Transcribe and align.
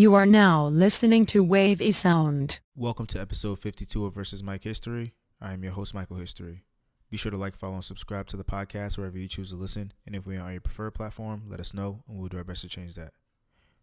You 0.00 0.14
are 0.14 0.24
now 0.24 0.66
listening 0.68 1.26
to 1.26 1.44
Wavy 1.44 1.92
Sound. 1.92 2.60
Welcome 2.74 3.04
to 3.08 3.20
episode 3.20 3.58
52 3.58 4.06
of 4.06 4.14
Versus 4.14 4.42
Mike 4.42 4.64
History. 4.64 5.12
I 5.42 5.52
am 5.52 5.62
your 5.62 5.74
host, 5.74 5.92
Michael 5.92 6.16
History. 6.16 6.64
Be 7.10 7.18
sure 7.18 7.30
to 7.30 7.36
like, 7.36 7.54
follow, 7.54 7.74
and 7.74 7.84
subscribe 7.84 8.26
to 8.28 8.38
the 8.38 8.42
podcast 8.42 8.96
wherever 8.96 9.18
you 9.18 9.28
choose 9.28 9.50
to 9.50 9.56
listen. 9.56 9.92
And 10.06 10.16
if 10.16 10.26
we 10.26 10.38
are 10.38 10.40
on 10.46 10.52
your 10.52 10.62
preferred 10.62 10.92
platform, 10.92 11.42
let 11.50 11.60
us 11.60 11.74
know, 11.74 12.02
and 12.08 12.18
we'll 12.18 12.28
do 12.28 12.38
our 12.38 12.44
best 12.44 12.62
to 12.62 12.68
change 12.68 12.94
that. 12.94 13.12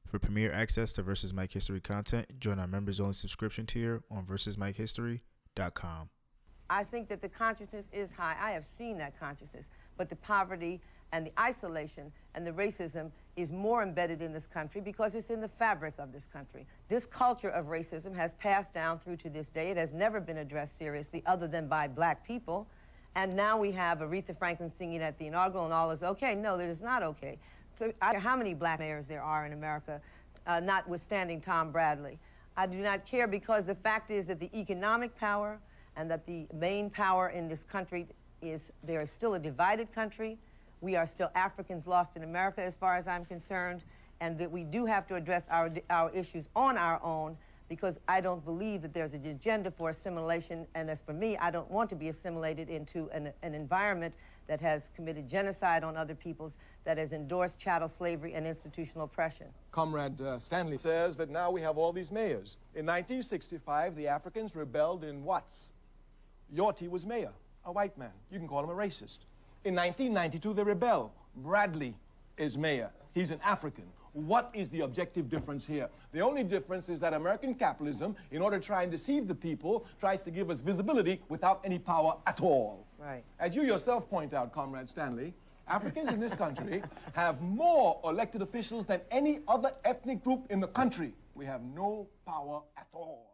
For 0.08 0.18
premier 0.18 0.52
access 0.52 0.92
to 0.94 1.04
Versus 1.04 1.36
Mike 1.36 1.52
History 1.52 1.80
content, 1.80 2.40
join 2.40 2.58
our 2.58 2.66
members 2.66 3.00
only 3.00 3.14
subscription 3.14 3.68
tier 3.68 4.02
on 4.10 4.26
versusmikehistory.com. 4.26 6.10
I 6.72 6.84
think 6.84 7.10
that 7.10 7.22
the 7.22 7.30
consciousness 7.30 7.86
is 7.94 8.10
high. 8.18 8.36
I 8.42 8.54
have 8.54 8.66
seen 8.66 8.98
that 8.98 9.20
consciousness. 9.20 9.66
But 9.98 10.10
the 10.10 10.16
poverty 10.16 10.82
and 11.12 11.26
the 11.26 11.32
isolation 11.40 12.12
and 12.36 12.46
the 12.46 12.52
racism 12.52 13.12
is 13.36 13.52
more 13.52 13.84
embedded 13.84 14.22
in 14.22 14.34
this 14.34 14.48
country 14.48 14.82
because 14.82 15.16
it's 15.16 15.30
in 15.30 15.42
the 15.42 15.48
fabric 15.48 15.94
of 16.00 16.12
this 16.12 16.26
country. 16.26 16.66
This 16.90 17.06
culture 17.06 17.50
of 17.50 17.68
racism 17.68 18.16
has 18.16 18.34
passed 18.34 18.74
down 18.74 19.00
through 19.00 19.18
to 19.18 19.30
this 19.30 19.50
day. 19.50 19.70
It 19.70 19.78
has 19.78 19.94
never 19.94 20.20
been 20.20 20.38
addressed 20.38 20.78
seriously 20.78 21.24
other 21.26 21.48
than 21.48 21.68
by 21.68 21.88
black 21.88 22.26
people. 22.26 22.68
And 23.16 23.34
now 23.36 23.58
we 23.58 23.72
have 23.72 24.00
Aretha 24.00 24.38
Franklin 24.38 24.72
singing 24.78 25.02
at 25.02 25.18
the 25.18 25.28
inaugural 25.28 25.66
and 25.66 25.74
all 25.74 25.92
is 25.92 26.04
okay. 26.04 26.36
No, 26.36 26.58
that 26.58 26.68
is 26.68 26.82
not 26.82 27.04
okay. 27.04 27.38
So 27.78 27.94
I 28.02 28.12
don't 28.12 28.22
care 28.22 28.30
how 28.30 28.36
many 28.36 28.54
black 28.54 28.80
mayors 28.80 29.06
there 29.08 29.22
are 29.22 29.46
in 29.46 29.54
America, 29.54 30.02
uh, 30.46 30.60
notwithstanding 30.60 31.42
Tom 31.42 31.72
Bradley. 31.72 32.18
I 32.56 32.66
do 32.66 32.78
not 32.78 33.06
care 33.06 33.28
because 33.28 33.66
the 33.66 33.76
fact 33.76 34.10
is 34.10 34.26
that 34.28 34.40
the 34.40 34.50
economic 34.58 35.16
power 35.16 35.60
and 35.96 36.10
that 36.10 36.26
the 36.26 36.48
main 36.54 36.90
power 36.90 37.30
in 37.30 37.48
this 37.48 37.64
country 37.64 38.08
is 38.42 38.62
there 38.84 39.02
is 39.02 39.12
still 39.12 39.36
a 39.36 39.40
divided 39.40 39.94
country. 39.94 40.38
We 40.82 40.96
are 40.96 41.08
still 41.08 41.32
Africans 41.36 41.88
lost 41.88 42.16
in 42.16 42.24
America 42.24 42.62
as 42.62 42.76
far 42.76 42.96
as 42.96 43.08
I'm 43.08 43.26
concerned, 43.26 43.82
and 44.20 44.38
that 44.38 44.52
we 44.52 44.64
do 44.64 44.86
have 44.86 45.08
to 45.08 45.16
address 45.16 45.44
our, 45.50 45.72
our 45.90 46.12
issues 46.12 46.50
on 46.56 46.78
our 46.78 47.02
own 47.04 47.38
because 47.70 48.00
I 48.08 48.22
don't 48.22 48.44
believe 48.46 48.82
that 48.84 48.94
there's 48.94 49.14
an 49.14 49.26
agenda 49.26 49.72
for 49.72 49.90
assimilation, 49.90 50.66
and 50.76 50.90
as 50.90 51.02
for 51.02 51.14
me, 51.14 51.36
I 51.38 51.52
don't 51.52 51.70
want 51.70 51.90
to 51.90 51.96
be 51.96 52.08
assimilated 52.08 52.70
into 52.70 53.10
an, 53.12 53.34
an 53.44 53.54
environment 53.54 54.14
that 54.48 54.62
has 54.62 54.90
committed 54.96 55.28
genocide 55.28 55.84
on 55.84 55.98
other 55.98 56.16
peoples, 56.16 56.56
that 56.86 56.98
has 56.98 57.12
endorsed 57.12 57.60
chattel 57.60 57.90
slavery 57.90 58.34
and 58.34 58.48
institutional 58.48 59.04
oppression. 59.04 59.48
Comrade 59.72 60.22
uh, 60.22 60.38
Stanley 60.38 60.78
says 60.78 61.18
that 61.18 61.30
now 61.30 61.52
we 61.52 61.62
have 61.62 61.78
all 61.78 61.92
these 61.92 62.12
mayors. 62.12 62.56
In 62.74 62.86
1965, 62.86 63.96
the 63.96 64.08
Africans 64.08 64.56
rebelled 64.56 65.04
in 65.04 65.24
Watts. 65.24 65.72
Yorty 66.56 66.90
was 66.90 67.06
mayor, 67.06 67.34
a 67.66 67.72
white 67.72 67.98
man. 67.98 68.14
You 68.32 68.40
can 68.40 68.48
call 68.48 68.64
him 68.64 68.70
a 68.70 68.76
racist. 68.76 69.20
In 69.68 69.76
1992, 69.76 70.54
they 70.54 70.64
rebel. 70.64 71.12
Bradley 71.36 71.98
is 72.38 72.58
mayor. 72.58 72.90
He's 73.14 73.32
an 73.32 73.42
African. 73.44 73.84
What 74.14 74.50
is 74.54 74.70
the 74.70 74.80
objective 74.80 75.28
difference 75.28 75.68
here? 75.68 75.90
The 76.14 76.22
only 76.22 76.46
difference 76.46 76.88
is 76.88 77.02
that 77.02 77.14
American 77.14 77.54
capitalism, 77.54 78.16
in 78.32 78.42
order 78.42 78.60
to 78.60 78.66
try 78.66 78.84
and 78.84 78.90
deceive 78.90 79.28
the 79.28 79.36
people, 79.36 79.86
tries 80.00 80.22
to 80.22 80.32
give 80.32 80.50
us 80.50 80.62
visibility 80.62 81.22
without 81.28 81.60
any 81.66 81.80
power 81.80 82.16
at 82.26 82.40
all. 82.40 82.88
Right. 82.98 83.26
As 83.42 83.58
you 83.58 83.64
yourself 83.64 84.10
point 84.10 84.34
out, 84.34 84.54
Comrade 84.54 84.88
Stanley, 84.88 85.34
Africans 85.68 86.14
in 86.14 86.22
this 86.22 86.34
country 86.34 86.82
have 87.12 87.42
more 87.42 88.00
elected 88.06 88.42
officials 88.42 88.86
than 88.86 89.02
any 89.12 89.42
other 89.50 89.74
ethnic 89.84 90.24
group 90.24 90.46
in 90.50 90.62
the 90.62 90.68
country. 90.68 91.12
We 91.36 91.44
have 91.46 91.62
no 91.62 92.08
power 92.26 92.62
at 92.78 92.88
all. 92.94 93.34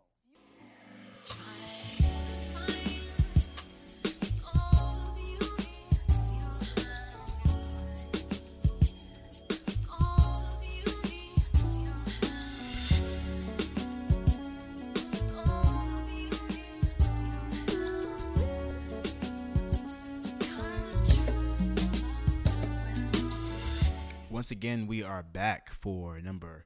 Once 24.43 24.51
again, 24.51 24.87
we 24.87 25.01
are 25.01 25.23
back 25.23 25.69
for 25.69 26.19
number 26.19 26.65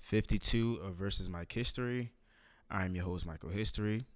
52 0.00 0.80
of 0.82 0.96
Versus 0.96 1.30
Mike 1.30 1.52
History. 1.52 2.10
I'm 2.68 2.96
your 2.96 3.04
host, 3.04 3.26
Michael 3.26 3.50
History. 3.50 4.06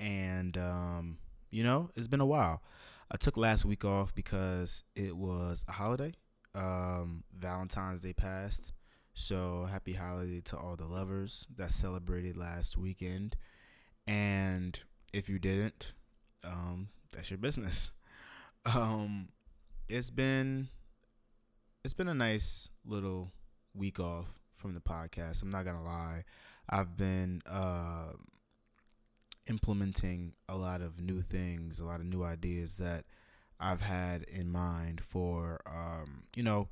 And, 0.00 0.58
um, 0.58 1.18
you 1.52 1.62
know, 1.62 1.90
it's 1.94 2.08
been 2.08 2.18
a 2.20 2.26
while. 2.26 2.64
I 3.12 3.16
took 3.16 3.36
last 3.36 3.64
week 3.64 3.84
off 3.84 4.12
because 4.12 4.82
it 4.96 5.16
was 5.16 5.64
a 5.68 5.72
holiday. 5.72 6.14
Um, 6.52 7.22
Valentine's 7.32 8.00
Day 8.00 8.12
passed. 8.12 8.72
So 9.14 9.68
happy 9.70 9.92
holiday 9.92 10.40
to 10.46 10.56
all 10.56 10.74
the 10.74 10.86
lovers 10.86 11.46
that 11.58 11.70
celebrated 11.70 12.36
last 12.36 12.76
weekend. 12.76 13.36
And 14.04 14.80
if 15.12 15.28
you 15.28 15.38
didn't, 15.38 15.92
um, 16.42 16.88
that's 17.12 17.30
your 17.30 17.38
business. 17.38 17.92
Um, 18.66 19.28
it's 19.88 20.10
been 20.10 20.68
it's 21.88 21.94
been 21.94 22.06
a 22.06 22.12
nice 22.12 22.68
little 22.84 23.32
week 23.72 23.98
off 23.98 24.38
from 24.52 24.74
the 24.74 24.80
podcast. 24.80 25.40
I'm 25.40 25.48
not 25.48 25.64
gonna 25.64 25.82
lie. 25.82 26.24
I've 26.68 26.98
been 26.98 27.40
uh, 27.50 28.08
implementing 29.48 30.34
a 30.50 30.54
lot 30.54 30.82
of 30.82 31.00
new 31.00 31.22
things, 31.22 31.80
a 31.80 31.86
lot 31.86 32.00
of 32.00 32.04
new 32.04 32.24
ideas 32.24 32.76
that 32.76 33.06
I've 33.58 33.80
had 33.80 34.24
in 34.24 34.50
mind 34.50 35.00
for 35.00 35.62
um, 35.66 36.24
you 36.36 36.42
know 36.42 36.68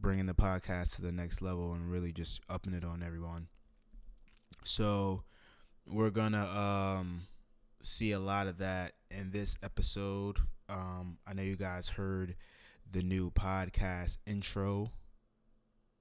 bringing 0.00 0.24
the 0.24 0.32
podcast 0.32 0.96
to 0.96 1.02
the 1.02 1.12
next 1.12 1.42
level 1.42 1.74
and 1.74 1.90
really 1.92 2.10
just 2.10 2.40
upping 2.48 2.72
it 2.72 2.84
on 2.84 3.02
everyone. 3.02 3.48
So 4.64 5.24
we're 5.86 6.08
gonna 6.08 6.46
um, 6.46 7.24
see 7.82 8.12
a 8.12 8.18
lot 8.18 8.46
of 8.46 8.56
that 8.56 8.92
in 9.10 9.30
this 9.30 9.58
episode. 9.62 10.38
Um, 10.70 11.18
I 11.26 11.34
know 11.34 11.42
you 11.42 11.56
guys 11.56 11.90
heard 11.90 12.34
the 12.90 13.02
new 13.02 13.30
podcast 13.30 14.18
intro 14.26 14.92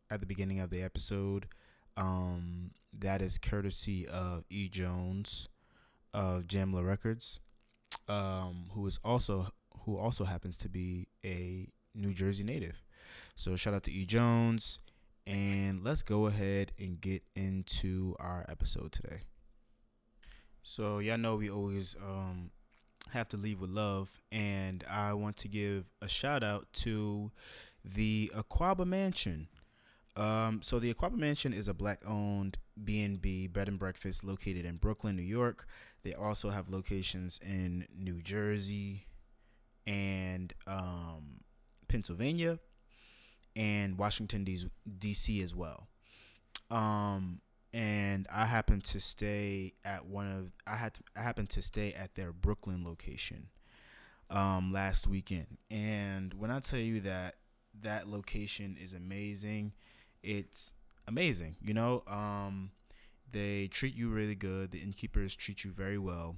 at 0.10 0.20
the 0.20 0.26
beginning 0.26 0.60
of 0.60 0.70
the 0.70 0.82
episode. 0.82 1.48
Um, 1.96 2.72
that 3.00 3.22
is 3.22 3.38
courtesy 3.38 4.08
of 4.08 4.44
E. 4.50 4.70
Jones 4.70 5.48
of 6.14 6.44
Jamla 6.44 6.86
Records, 6.86 7.40
um, 8.08 8.70
who 8.74 8.86
is 8.86 9.00
also 9.04 9.48
who 9.86 9.98
also 9.98 10.26
happens 10.26 10.58
to 10.58 10.70
be 10.70 11.08
a 11.26 11.68
New 11.94 12.14
Jersey 12.14 12.44
native. 12.44 12.84
So 13.36 13.56
shout 13.56 13.74
out 13.74 13.84
to 13.84 13.92
E. 13.92 14.06
Jones, 14.06 14.80
and 15.26 15.84
let's 15.84 16.04
go 16.04 16.28
ahead 16.28 16.72
and 16.80 17.02
get 17.02 17.24
into 17.36 18.16
our 18.20 18.46
episode 18.48 18.92
today. 18.92 19.22
So 20.62 21.00
y'all 21.00 21.18
know 21.18 21.36
we 21.36 21.50
always 21.50 21.96
um, 22.02 22.52
have 23.12 23.30
to 23.30 23.38
leave 23.38 23.62
with 23.62 23.70
love, 23.70 24.22
and 24.32 24.84
I 24.90 25.14
want 25.14 25.38
to 25.38 25.48
give 25.48 25.90
a 26.02 26.08
shout 26.08 26.44
out 26.44 26.68
to 26.74 27.32
the 27.84 28.32
Akwaaba 28.36 28.86
Mansion. 28.86 29.48
Um, 30.16 30.62
so 30.62 30.80
the 30.80 30.94
Akwaaba 30.94 31.18
Mansion 31.18 31.54
is 31.54 31.68
a 31.68 31.74
black-owned 31.74 32.58
B&B 32.82 33.48
bed 33.48 33.68
and 33.68 33.80
breakfast 33.80 34.24
located 34.24 34.66
in 34.66 34.78
Brooklyn, 34.78 35.16
New 35.16 35.24
York. 35.24 35.68
They 36.04 36.14
also 36.14 36.50
have 36.50 36.70
locations 36.70 37.40
in 37.40 37.88
New 37.96 38.22
Jersey 38.22 39.08
and 39.88 40.54
um, 40.68 41.42
Pennsylvania 41.88 42.60
and 43.56 43.98
Washington 43.98 44.44
D.C. 44.44 45.42
as 45.42 45.56
well. 45.56 45.88
Um, 46.70 47.42
and 47.74 48.28
I 48.32 48.46
happened 48.46 48.84
to 48.86 49.00
stay 49.00 49.74
at 49.84 50.06
one 50.06 50.28
of 50.28 50.52
I 50.72 50.78
had 50.78 50.94
to, 50.96 51.02
I 51.18 51.22
happened 51.22 51.50
to 51.52 51.62
stay 51.62 51.94
at 51.94 52.16
their 52.16 52.32
Brooklyn 52.32 52.84
location 52.86 53.48
um, 54.30 54.72
last 54.72 55.08
weekend, 55.08 55.58
and 55.72 56.34
when 56.36 56.52
I 56.52 56.60
tell 56.60 56.80
you 56.80 57.00
that 57.02 57.36
that 57.82 58.08
location 58.08 58.78
is 58.82 58.94
amazing, 58.94 59.74
it's 60.22 60.74
amazing. 61.08 61.56
You 61.62 61.74
know, 61.74 62.04
um, 62.08 62.72
they 63.32 63.68
treat 63.68 63.96
you 63.96 64.10
really 64.10 64.36
good. 64.36 64.72
The 64.72 64.80
innkeepers 64.80 65.36
treat 65.36 65.64
you 65.64 65.72
very 65.72 65.98
well, 65.98 66.38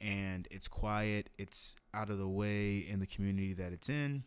and 0.00 0.46
it's 0.50 0.68
quiet. 0.68 1.30
It's 1.38 1.74
out 1.92 2.10
of 2.10 2.18
the 2.18 2.28
way 2.28 2.78
in 2.78 3.00
the 3.00 3.06
community 3.06 3.54
that 3.54 3.72
it's 3.72 3.88
in, 3.88 4.22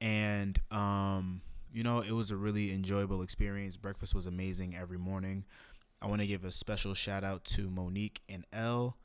and 0.00 0.60
um, 0.70 1.40
you 1.74 1.82
know, 1.82 1.98
it 1.98 2.12
was 2.12 2.30
a 2.30 2.36
really 2.36 2.72
enjoyable 2.72 3.20
experience. 3.20 3.76
Breakfast 3.76 4.14
was 4.14 4.28
amazing 4.28 4.76
every 4.76 4.96
morning. 4.96 5.44
I 6.00 6.06
want 6.06 6.20
to 6.20 6.26
give 6.26 6.44
a 6.44 6.52
special 6.52 6.94
shout 6.94 7.24
out 7.24 7.44
to 7.46 7.68
Monique 7.68 8.20
and 8.28 8.46
Elle 8.52 8.96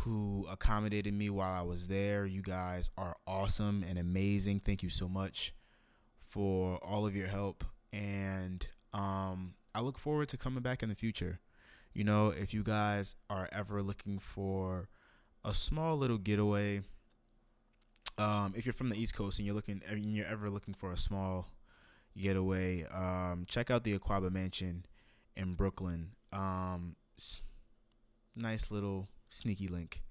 who 0.00 0.46
accommodated 0.50 1.12
me 1.12 1.28
while 1.28 1.52
I 1.52 1.60
was 1.60 1.88
there. 1.88 2.24
You 2.24 2.40
guys 2.40 2.90
are 2.96 3.16
awesome 3.26 3.84
and 3.86 3.98
amazing. 3.98 4.60
Thank 4.60 4.82
you 4.82 4.88
so 4.88 5.08
much 5.08 5.54
for 6.18 6.78
all 6.78 7.06
of 7.06 7.14
your 7.14 7.28
help. 7.28 7.64
And 7.92 8.66
um, 8.94 9.54
I 9.74 9.80
look 9.80 9.98
forward 9.98 10.30
to 10.30 10.38
coming 10.38 10.62
back 10.62 10.82
in 10.82 10.88
the 10.88 10.94
future. 10.94 11.40
You 11.92 12.04
know, 12.04 12.28
if 12.28 12.54
you 12.54 12.62
guys 12.62 13.14
are 13.28 13.48
ever 13.52 13.82
looking 13.82 14.18
for 14.18 14.88
a 15.44 15.52
small 15.52 15.98
little 15.98 16.18
getaway, 16.18 16.80
um, 18.16 18.54
if 18.56 18.64
you're 18.64 18.72
from 18.72 18.88
the 18.88 18.96
East 18.96 19.14
Coast 19.14 19.38
and 19.38 19.44
you're 19.44 19.54
looking, 19.54 19.82
and 19.86 20.14
you're 20.14 20.26
ever 20.26 20.48
looking 20.48 20.72
for 20.72 20.92
a 20.92 20.98
small 20.98 21.48
getaway, 22.16 22.84
um, 22.84 23.44
check 23.48 23.70
out 23.70 23.84
the 23.84 23.98
Akwaaba 23.98 24.30
Mansion 24.30 24.86
in 25.36 25.54
Brooklyn. 25.54 26.12
Um, 26.32 26.96
nice 28.34 28.70
little 28.70 29.08
sneaky 29.30 29.68
link. 29.68 30.02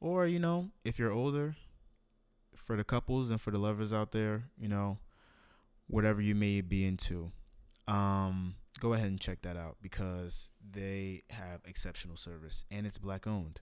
Or, 0.00 0.26
you 0.26 0.38
know, 0.38 0.70
if 0.84 0.98
you're 0.98 1.12
older, 1.12 1.56
for 2.54 2.76
the 2.76 2.84
couples 2.84 3.30
and 3.30 3.40
for 3.40 3.50
the 3.50 3.58
lovers 3.58 3.92
out 3.92 4.12
there, 4.12 4.44
you 4.58 4.68
know, 4.68 4.98
whatever 5.86 6.20
you 6.20 6.34
may 6.34 6.60
be 6.60 6.84
into, 6.84 7.30
um, 7.86 8.56
go 8.80 8.92
ahead 8.92 9.08
and 9.08 9.20
check 9.20 9.42
that 9.42 9.56
out 9.56 9.76
because 9.80 10.50
they 10.68 11.22
have 11.30 11.60
exceptional 11.64 12.16
service 12.16 12.64
and 12.70 12.86
it's 12.86 12.98
black 12.98 13.26
owned. 13.26 13.60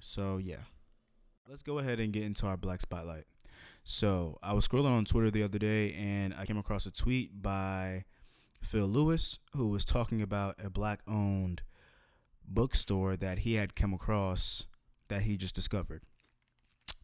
So, 0.00 0.36
yeah. 0.36 0.64
Let's 1.48 1.62
go 1.62 1.78
ahead 1.78 1.98
and 1.98 2.12
get 2.12 2.24
into 2.24 2.46
our 2.46 2.58
black 2.58 2.82
spotlight. 2.82 3.24
So, 3.84 4.38
I 4.42 4.52
was 4.52 4.68
scrolling 4.68 4.96
on 4.96 5.04
Twitter 5.04 5.30
the 5.30 5.42
other 5.42 5.58
day 5.58 5.94
and 5.94 6.34
I 6.38 6.44
came 6.44 6.58
across 6.58 6.86
a 6.86 6.90
tweet 6.90 7.40
by 7.40 8.04
Phil 8.62 8.86
Lewis 8.86 9.38
who 9.54 9.68
was 9.68 9.84
talking 9.84 10.20
about 10.20 10.56
a 10.62 10.70
black 10.70 11.00
owned 11.08 11.62
bookstore 12.46 13.16
that 13.16 13.40
he 13.40 13.54
had 13.54 13.74
come 13.74 13.94
across 13.94 14.66
that 15.08 15.22
he 15.22 15.36
just 15.36 15.54
discovered. 15.54 16.02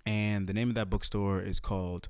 And 0.06 0.46
the 0.46 0.52
name 0.52 0.69
of 0.69 0.75
that 0.75 0.90
bookstore 0.90 1.40
is 1.40 1.61
called 1.61 2.08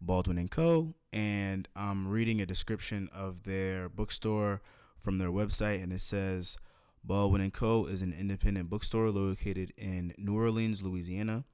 Baldwin 0.00 0.38
and 0.38 0.50
Co. 0.50 0.94
And 1.12 1.68
I'm 1.76 2.08
reading 2.08 2.40
a 2.40 2.46
description 2.46 3.08
of 3.14 3.44
their 3.44 3.88
bookstore 3.88 4.62
from 4.98 5.18
their 5.18 5.30
website, 5.30 5.82
and 5.82 5.92
it 5.92 6.00
says 6.00 6.58
Baldwin 7.04 7.40
and 7.40 7.52
Co. 7.52 7.86
is 7.86 8.02
an 8.02 8.14
independent 8.18 8.68
bookstore 8.70 9.10
located 9.10 9.72
in 9.76 10.14
New 10.18 10.36
Orleans, 10.36 10.82
Louisiana. 10.82 11.44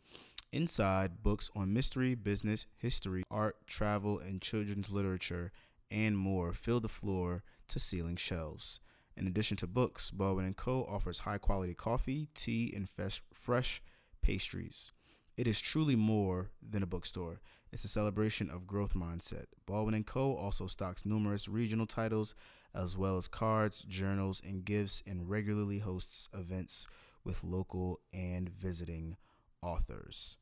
Inside, 0.53 1.23
books 1.23 1.51
on 1.57 1.73
mystery, 1.73 2.15
business, 2.15 2.67
history, 2.77 3.23
art, 3.31 3.67
travel, 3.67 4.19
and 4.19 4.43
children's 4.43 4.91
literature, 4.91 5.51
and 5.91 6.19
more 6.19 6.53
fill 6.53 6.79
the 6.79 6.89
floor 6.89 7.43
to 7.69 7.79
ceiling 7.79 8.17
shelves. 8.17 8.79
In 9.17 9.27
addition 9.27 9.57
to 9.59 9.67
books, 9.67 10.11
Baldwin 10.11 10.53
& 10.55 10.57
Co. 10.57 10.85
offers 10.85 11.21
high-quality 11.21 11.73
coffee, 11.73 12.29
tea, 12.35 12.71
and 12.77 12.87
fresh, 12.87 13.23
fresh 13.33 13.81
pastries. 14.21 14.93
It 15.39 15.47
is 15.47 15.59
truly 15.59 15.97
more 15.97 16.51
than 16.63 16.83
a 16.83 16.87
bookstore. 16.87 17.41
It's 17.73 17.85
a 17.85 17.89
celebration 17.89 18.51
of 18.51 18.67
growth 18.67 18.93
mindset. 18.93 19.47
Baldwin 19.65 20.05
& 20.05 20.05
Co. 20.05 20.35
also 20.35 20.67
stocks 20.67 21.07
numerous 21.07 21.49
regional 21.49 21.87
titles 21.87 22.35
as 22.75 22.95
well 22.95 23.17
as 23.17 23.27
cards, 23.27 23.83
journals, 23.83 24.43
and 24.47 24.67
gifts 24.67 25.03
and 25.07 25.31
regularly 25.31 25.79
hosts 25.79 26.29
events 26.35 26.87
with 27.25 27.43
local 27.43 28.01
and 28.13 28.51
visiting 28.51 29.17
authors. 29.63 30.37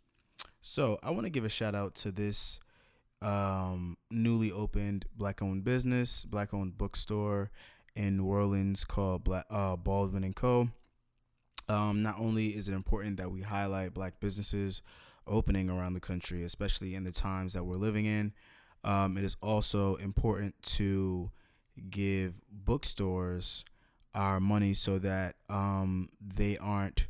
So, 0.61 0.99
I 1.03 1.11
want 1.11 1.25
to 1.25 1.31
give 1.31 1.45
a 1.45 1.49
shout 1.49 1.75
out 1.75 1.95
to 1.97 2.13
this 2.13 2.61
um, 3.23 3.97
newly 4.11 4.53
opened 4.53 5.07
black 5.17 5.43
owned 5.43 5.65
business, 5.65 6.25
black 6.25 6.53
owned 6.55 6.79
bookstore 6.79 7.51
in 7.97 8.19
New 8.19 8.27
Orleans 8.27 8.85
called 8.85 9.25
Black, 9.25 9.45
uh, 9.51 9.77
Baldwin 9.77 10.25
and 10.25 10.37
Co. 10.37 10.69
Um, 11.69 12.03
not 12.03 12.19
only 12.19 12.49
is 12.49 12.69
it 12.69 12.75
important 12.75 13.17
that 13.19 13.31
we 13.31 13.43
highlight 13.43 13.95
black 13.95 14.21
businesses 14.21 14.83
opening 15.27 15.71
around 15.71 15.95
the 15.95 16.01
country, 16.01 16.43
especially 16.43 16.95
in 16.95 17.05
the 17.05 17.13
times 17.13 17.53
that 17.53 17.65
we're 17.65 17.77
living 17.77 18.07
in, 18.07 18.33
um, 18.83 19.17
it 19.17 19.25
is 19.25 19.37
also 19.41 19.97
important 19.97 20.61
to 20.63 21.31
give 21.91 22.41
bookstores 22.51 23.65
our 24.15 24.41
money 24.41 24.75
so 24.75 24.99
that 24.99 25.37
um, 25.49 26.09
they 26.21 26.59
aren't 26.59 27.07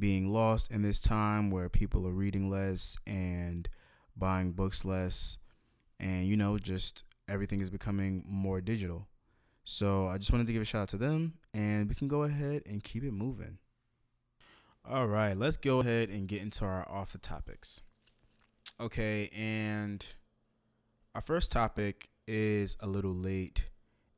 being 0.00 0.32
lost 0.32 0.72
in 0.72 0.82
this 0.82 1.00
time 1.00 1.50
where 1.50 1.68
people 1.68 2.06
are 2.08 2.12
reading 2.12 2.50
less 2.50 2.96
and 3.06 3.68
buying 4.16 4.50
books 4.52 4.84
less 4.84 5.38
and 6.00 6.26
you 6.26 6.36
know 6.36 6.58
just 6.58 7.04
everything 7.28 7.60
is 7.60 7.70
becoming 7.70 8.24
more 8.26 8.60
digital 8.60 9.06
so 9.70 10.08
I 10.08 10.18
just 10.18 10.32
wanted 10.32 10.48
to 10.48 10.52
give 10.52 10.62
a 10.62 10.64
shout 10.64 10.82
out 10.82 10.88
to 10.88 10.96
them, 10.96 11.34
and 11.54 11.88
we 11.88 11.94
can 11.94 12.08
go 12.08 12.24
ahead 12.24 12.62
and 12.66 12.82
keep 12.82 13.04
it 13.04 13.12
moving. 13.12 13.58
All 14.84 15.06
right, 15.06 15.36
let's 15.36 15.56
go 15.56 15.78
ahead 15.78 16.08
and 16.08 16.26
get 16.26 16.42
into 16.42 16.64
our 16.64 16.88
off 16.90 17.12
the 17.12 17.18
topics. 17.18 17.80
Okay, 18.80 19.28
and 19.28 20.04
our 21.14 21.20
first 21.20 21.52
topic 21.52 22.08
is 22.26 22.76
a 22.80 22.88
little 22.88 23.14
late, 23.14 23.68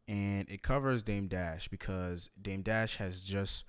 and 0.09 0.49
it 0.49 0.63
covers 0.63 1.03
Dame 1.03 1.27
Dash 1.29 1.69
because 1.69 2.31
Dame 2.41 2.63
Dash 2.63 2.97
has 2.97 3.23
just 3.23 3.65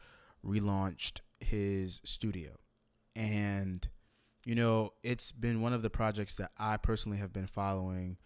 relaunched 0.46 1.20
his 1.44 2.02
studio. 2.04 2.52
And, 3.16 3.88
you 4.46 4.56
know, 4.56 4.94
it's 5.04 5.32
been 5.32 5.62
one 5.62 5.74
of 5.74 5.82
the 5.82 5.90
projects 5.90 6.36
that 6.36 6.52
I 6.58 6.78
personally 6.78 7.18
have 7.20 7.34
been 7.34 7.48
following 7.48 8.18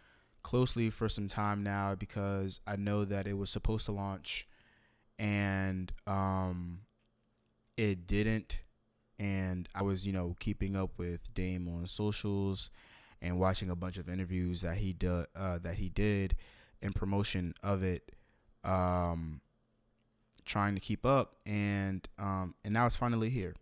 closely 0.44 0.90
for 0.90 1.10
some 1.10 1.28
time 1.28 1.62
now 1.62 1.94
because 1.94 2.62
I 2.66 2.78
know 2.78 3.04
that 3.04 3.28
it 3.28 3.34
was 3.34 3.50
supposed 3.50 3.86
to 3.88 3.92
launch 3.92 4.48
and 5.20 5.92
um, 6.06 6.80
it 7.76 8.08
didn't. 8.08 8.62
And 9.20 9.68
I 9.74 9.82
was, 9.82 10.06
you 10.06 10.14
know, 10.14 10.36
keeping 10.40 10.76
up 10.76 10.92
with 10.98 11.34
Dame 11.34 11.68
on 11.68 11.88
socials 11.88 12.70
and 13.22 13.40
watching 13.40 13.70
a 13.70 13.76
bunch 13.76 13.98
of 13.98 14.08
interviews 14.08 14.62
that 14.62 14.78
he 14.78 14.94
did 14.94 15.26
uh, 15.36 15.58
that 15.60 15.76
he 15.76 15.90
did 15.90 16.36
in 16.82 16.94
promotion 16.94 17.54
of 17.64 17.84
it, 17.84 18.12
um, 18.64 19.42
trying 20.48 20.74
to 20.76 20.82
keep 20.82 21.06
up, 21.06 21.36
and 21.46 22.08
um, 22.18 22.56
and 22.64 22.74
now 22.74 22.86
it's 22.86 22.96
finally 22.96 23.30
here. 23.30 23.56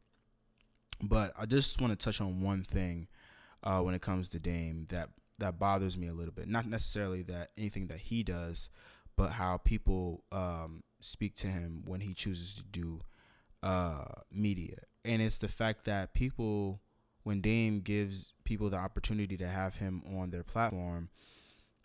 But 1.01 1.33
I 1.37 1.45
just 1.45 1.81
want 1.81 1.97
to 1.97 2.03
touch 2.03 2.21
on 2.21 2.41
one 2.41 2.63
thing 2.63 3.07
uh, 3.63 3.81
when 3.81 3.93
it 3.93 4.01
comes 4.01 4.29
to 4.29 4.39
Dame 4.39 4.85
that 4.89 5.09
that 5.39 5.59
bothers 5.59 5.97
me 5.97 6.07
a 6.07 6.13
little 6.13 6.33
bit. 6.33 6.47
Not 6.47 6.65
necessarily 6.65 7.21
that 7.23 7.51
anything 7.57 7.87
that 7.87 7.97
he 7.99 8.23
does, 8.23 8.69
but 9.17 9.33
how 9.33 9.57
people 9.57 10.23
um, 10.31 10.83
speak 11.01 11.35
to 11.35 11.47
him 11.47 11.83
when 11.85 12.01
he 12.01 12.13
chooses 12.13 12.53
to 12.55 12.63
do 12.63 13.01
uh, 13.61 14.05
media. 14.31 14.77
And 15.03 15.21
it's 15.21 15.37
the 15.37 15.47
fact 15.47 15.85
that 15.85 16.13
people, 16.13 16.81
when 17.23 17.41
Dame 17.41 17.81
gives 17.81 18.33
people 18.43 18.69
the 18.69 18.77
opportunity 18.77 19.35
to 19.37 19.47
have 19.47 19.75
him 19.75 20.03
on 20.17 20.29
their 20.29 20.43
platform, 20.43 21.09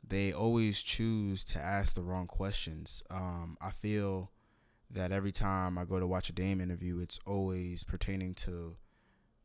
they 0.06 0.32
always 0.32 0.82
choose 0.82 1.44
to 1.47 1.58
ask 1.58 1.94
the 1.94 2.02
wrong 2.02 2.26
questions. 2.26 3.02
Um, 3.11 3.56
I 3.61 3.70
feel 3.70 4.31
that 4.90 5.12
every 5.12 5.32
time 5.32 5.78
I 5.78 5.84
go 5.84 6.00
to 6.00 6.06
watch 6.06 6.28
a 6.28 6.32
Dame 6.32 6.60
interview, 6.60 6.98
it's 6.98 7.19
always 7.26 7.84
pertaining 7.84 8.34
to, 8.34 8.76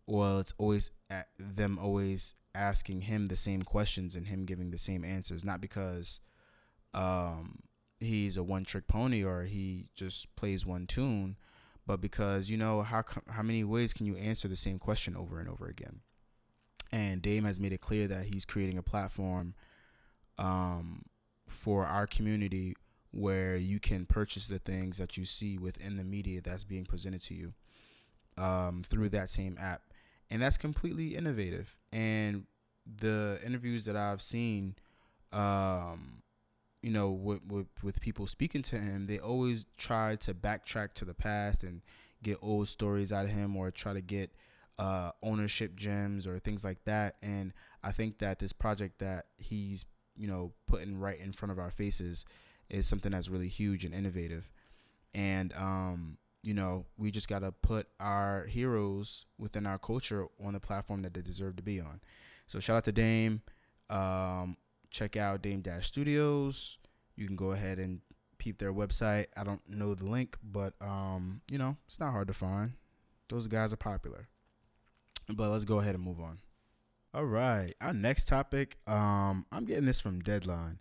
well, 0.08 0.40
it's 0.40 0.54
always 0.58 0.92
them 1.40 1.78
always 1.80 2.34
asking 2.56 3.02
him 3.02 3.28
the 3.28 3.38
same 3.38 3.62
questions 3.62 4.16
and 4.16 4.28
him 4.28 4.46
giving 4.46 4.72
the 4.72 4.78
same 4.78 5.04
answers, 5.04 5.44
not 5.44 5.62
because 5.62 6.20
um, 6.94 7.60
he's 8.00 8.38
a 8.38 8.44
one 8.44 8.64
trick 8.64 8.88
pony 8.88 9.24
or 9.24 9.44
he 9.44 9.88
just 9.96 10.36
plays 10.36 10.66
one 10.66 10.88
tune, 10.88 11.36
but 11.86 12.02
because 12.02 12.50
you 12.50 12.58
know 12.58 12.82
how 12.82 13.04
how 13.30 13.44
many 13.44 13.64
ways 13.64 13.94
can 13.94 14.06
you 14.06 14.16
answer 14.16 14.48
the 14.48 14.56
same 14.56 14.80
question 14.80 15.16
over 15.16 15.40
and 15.40 15.50
over 15.50 15.68
again? 15.68 16.00
And 16.92 17.22
Dame 17.22 17.44
has 17.44 17.60
made 17.60 17.74
it 17.74 17.82
clear 17.82 18.08
that 18.08 18.26
he's 18.26 18.46
creating 18.46 18.78
a 18.78 18.84
platform 18.84 19.54
um, 20.38 21.04
for 21.48 21.86
our 21.86 22.08
community 22.08 22.76
where 23.16 23.56
you 23.56 23.80
can 23.80 24.06
purchase 24.06 24.48
the 24.48 24.60
things 24.60 24.98
that 24.98 25.18
you 25.18 25.26
see 25.26 25.58
within 25.58 25.98
the 25.98 26.04
media 26.04 26.42
that's 26.42 26.64
being 26.64 26.86
presented 26.86 27.22
to 27.22 27.34
you 27.34 27.54
um, 28.38 28.84
through 28.88 29.10
that 29.10 29.30
same 29.30 29.58
app 29.60 29.82
and 30.30 30.42
that's 30.42 30.58
completely 30.58 31.16
innovative. 31.16 31.78
And 31.92 32.46
the 32.86 33.40
interviews 33.46 33.86
that 33.86 33.96
I've 33.96 34.22
seen, 34.22 34.76
um, 35.32 36.24
you 36.82 36.92
know, 36.92 37.12
with, 37.12 37.42
with 37.48 37.68
with 37.82 38.02
people 38.02 38.28
speaking 38.28 38.62
to 38.64 38.80
him, 38.80 39.08
they 39.08 39.20
always 39.20 39.66
try 39.78 40.16
to 40.18 40.34
backtrack 40.34 40.94
to 40.96 41.06
the 41.06 41.14
past 41.14 41.64
and 41.64 41.82
get 42.24 42.38
old 42.42 42.68
stories 42.68 43.12
out 43.12 43.26
of 43.26 43.32
him, 43.32 43.56
or 43.56 43.72
try 43.72 43.94
to 43.94 44.02
get 44.02 44.32
uh, 44.78 45.12
ownership 45.24 45.76
gems 45.76 46.28
or 46.28 46.40
things 46.40 46.64
like 46.64 46.84
that. 46.86 47.16
And 47.22 47.54
I 47.84 47.92
think 47.92 48.20
that 48.20 48.40
this 48.40 48.54
project 48.54 49.00
that 49.00 49.26
he's 49.38 49.86
you 50.16 50.28
know 50.28 50.54
putting 50.68 51.00
right 51.00 51.20
in 51.20 51.34
front 51.34 51.52
of 51.52 51.60
our 51.60 51.72
faces 51.72 52.26
is 52.70 52.88
something 52.88 53.12
that's 53.12 53.30
really 53.30 53.48
huge 53.48 53.86
and 53.86 53.94
innovative. 53.94 54.50
And 55.14 55.54
um, 55.54 56.18
you 56.44 56.54
know, 56.54 56.86
we 56.98 57.12
just 57.12 57.28
got 57.28 57.40
to 57.40 57.52
put 57.52 57.88
our 58.00 58.46
heroes 58.46 59.26
within 59.38 59.66
our 59.66 59.80
culture 59.80 60.28
on 60.44 60.54
the 60.54 60.60
platform 60.60 61.02
that 61.02 61.14
they 61.14 61.22
deserve 61.22 61.56
to 61.56 61.64
be 61.64 61.80
on. 61.80 62.02
So 62.48 62.60
shout 62.60 62.78
out 62.78 62.84
to 62.86 62.92
Dame. 62.92 63.42
Um, 63.90 64.58
check 64.92 65.18
out 65.18 65.42
Dame 65.42 65.62
Dash 65.62 65.88
Studios. 65.88 66.78
You 67.16 67.28
can 67.28 67.36
go 67.36 67.52
ahead 67.52 67.80
and 67.80 68.02
peep 68.38 68.60
their 68.60 68.74
website. 68.74 69.26
I 69.36 69.44
don't 69.44 69.62
know 69.68 69.96
the 69.96 70.06
link, 70.06 70.38
but 70.44 70.74
um, 70.82 71.42
you 71.50 71.58
know, 71.58 71.78
it's 71.88 72.00
not 72.00 72.12
hard 72.12 72.28
to 72.28 72.34
find. 72.34 72.74
Those 73.30 73.48
guys 73.48 73.74
are 73.74 73.78
popular. 73.78 74.28
But 75.28 75.50
let's 75.50 75.66
go 75.66 75.80
ahead 75.80 75.96
and 75.96 76.04
move 76.04 76.20
on. 76.20 76.40
All 77.14 77.26
right, 77.26 77.74
our 77.82 77.94
next 77.94 78.28
topic. 78.28 78.78
Um, 78.86 79.46
I'm 79.52 79.66
getting 79.66 79.86
this 79.86 80.02
from 80.02 80.20
Deadline, 80.20 80.80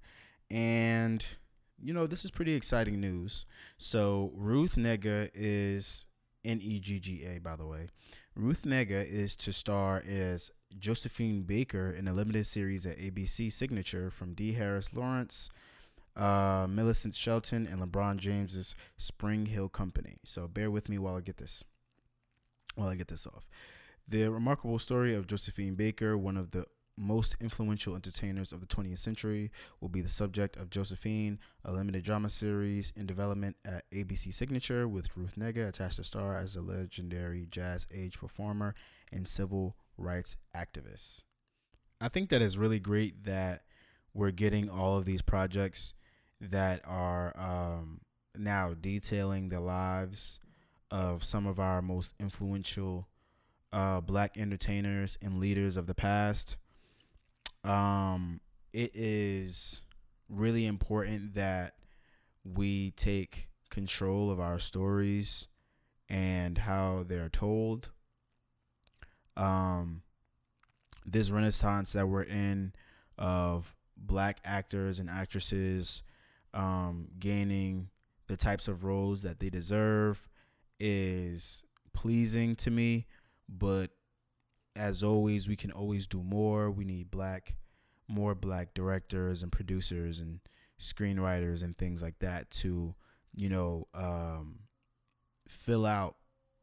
and 0.50 1.24
you 1.82 1.92
know, 1.92 2.06
this 2.06 2.24
is 2.24 2.30
pretty 2.30 2.54
exciting 2.54 3.00
news. 3.00 3.46
So 3.78 4.32
Ruth 4.34 4.76
Negga 4.76 5.30
is 5.34 6.06
N 6.44 6.60
E 6.62 6.80
G 6.80 6.98
G 7.00 7.24
A, 7.24 7.38
by 7.38 7.56
the 7.56 7.66
way. 7.66 7.88
Ruth 8.34 8.62
Negga 8.62 9.06
is 9.06 9.36
to 9.36 9.52
star 9.52 10.02
as 10.08 10.50
Josephine 10.78 11.42
Baker 11.42 11.90
in 11.90 12.08
a 12.08 12.12
limited 12.12 12.46
series 12.46 12.84
at 12.86 12.98
ABC 12.98 13.52
Signature 13.52 14.10
from 14.10 14.34
D. 14.34 14.52
Harris 14.54 14.92
Lawrence. 14.92 15.50
uh, 16.16 16.66
Millicent 16.68 17.14
Shelton, 17.14 17.66
and 17.66 17.80
LeBron 17.80 18.18
James's 18.18 18.74
Spring 18.96 19.46
Hill 19.46 19.68
Company. 19.68 20.16
So 20.24 20.46
bear 20.48 20.70
with 20.70 20.88
me 20.88 20.98
while 20.98 21.16
I 21.16 21.20
get 21.20 21.38
this 21.38 21.64
while 22.74 22.88
I 22.88 22.96
get 22.96 23.08
this 23.08 23.26
off. 23.26 23.48
The 24.08 24.28
remarkable 24.28 24.78
story 24.78 25.14
of 25.14 25.26
Josephine 25.26 25.74
Baker, 25.74 26.16
one 26.18 26.36
of 26.36 26.50
the 26.50 26.66
most 26.96 27.36
influential 27.40 27.94
entertainers 27.94 28.52
of 28.52 28.60
the 28.60 28.66
20th 28.66 28.98
century, 28.98 29.50
will 29.80 29.88
be 29.88 30.00
the 30.00 30.08
subject 30.08 30.56
of 30.56 30.70
Josephine, 30.70 31.38
a 31.64 31.72
limited 31.72 32.04
drama 32.04 32.30
series 32.30 32.92
in 32.96 33.06
development 33.06 33.56
at 33.64 33.84
ABC 33.90 34.32
Signature 34.32 34.86
with 34.86 35.16
Ruth 35.16 35.36
Negga 35.36 35.68
attached 35.68 35.96
to 35.96 36.04
star 36.04 36.36
as 36.36 36.56
a 36.56 36.60
legendary 36.60 37.46
jazz 37.50 37.86
age 37.92 38.18
performer 38.18 38.74
and 39.12 39.26
civil 39.26 39.76
rights 39.96 40.36
activist. 40.56 41.22
I 42.00 42.08
think 42.08 42.28
that 42.30 42.42
is 42.42 42.58
really 42.58 42.80
great 42.80 43.24
that 43.24 43.62
we're 44.12 44.30
getting 44.30 44.68
all 44.68 44.96
of 44.96 45.04
these 45.04 45.22
projects 45.22 45.94
that 46.40 46.80
are 46.84 47.32
um, 47.36 48.00
now 48.36 48.74
detailing 48.74 49.48
the 49.48 49.60
lives 49.60 50.38
of 50.90 51.24
some 51.24 51.46
of 51.46 51.58
our 51.58 51.82
most 51.82 52.14
influential 52.20 53.08
uh, 53.72 54.00
black 54.00 54.36
entertainers 54.36 55.18
and 55.20 55.40
leaders 55.40 55.76
of 55.76 55.86
the 55.86 55.94
past. 55.94 56.56
Um, 57.64 58.40
it 58.72 58.90
is 58.94 59.80
really 60.28 60.66
important 60.66 61.34
that 61.34 61.74
we 62.44 62.90
take 62.92 63.48
control 63.70 64.30
of 64.30 64.38
our 64.38 64.58
stories 64.58 65.46
and 66.08 66.58
how 66.58 67.04
they're 67.06 67.28
told. 67.28 67.90
Um, 69.36 70.02
this 71.04 71.30
renaissance 71.30 71.92
that 71.92 72.06
we're 72.08 72.22
in 72.22 72.72
of 73.18 73.74
black 73.96 74.38
actors 74.44 74.98
and 74.98 75.10
actresses 75.10 76.02
um, 76.52 77.08
gaining 77.18 77.88
the 78.26 78.36
types 78.36 78.68
of 78.68 78.84
roles 78.84 79.22
that 79.22 79.40
they 79.40 79.50
deserve 79.50 80.28
is 80.80 81.64
pleasing 81.92 82.54
to 82.56 82.70
me, 82.70 83.06
but 83.48 83.90
as 84.76 85.02
always, 85.02 85.48
we 85.48 85.56
can 85.56 85.70
always 85.70 86.06
do 86.06 86.22
more. 86.22 86.70
We 86.70 86.84
need 86.84 87.10
black, 87.10 87.56
more 88.08 88.34
black 88.34 88.74
directors 88.74 89.42
and 89.42 89.52
producers 89.52 90.20
and 90.20 90.40
screenwriters 90.80 91.62
and 91.62 91.76
things 91.76 92.02
like 92.02 92.18
that 92.18 92.50
to, 92.50 92.94
you 93.34 93.48
know, 93.48 93.86
um, 93.94 94.60
fill 95.48 95.86
out 95.86 96.16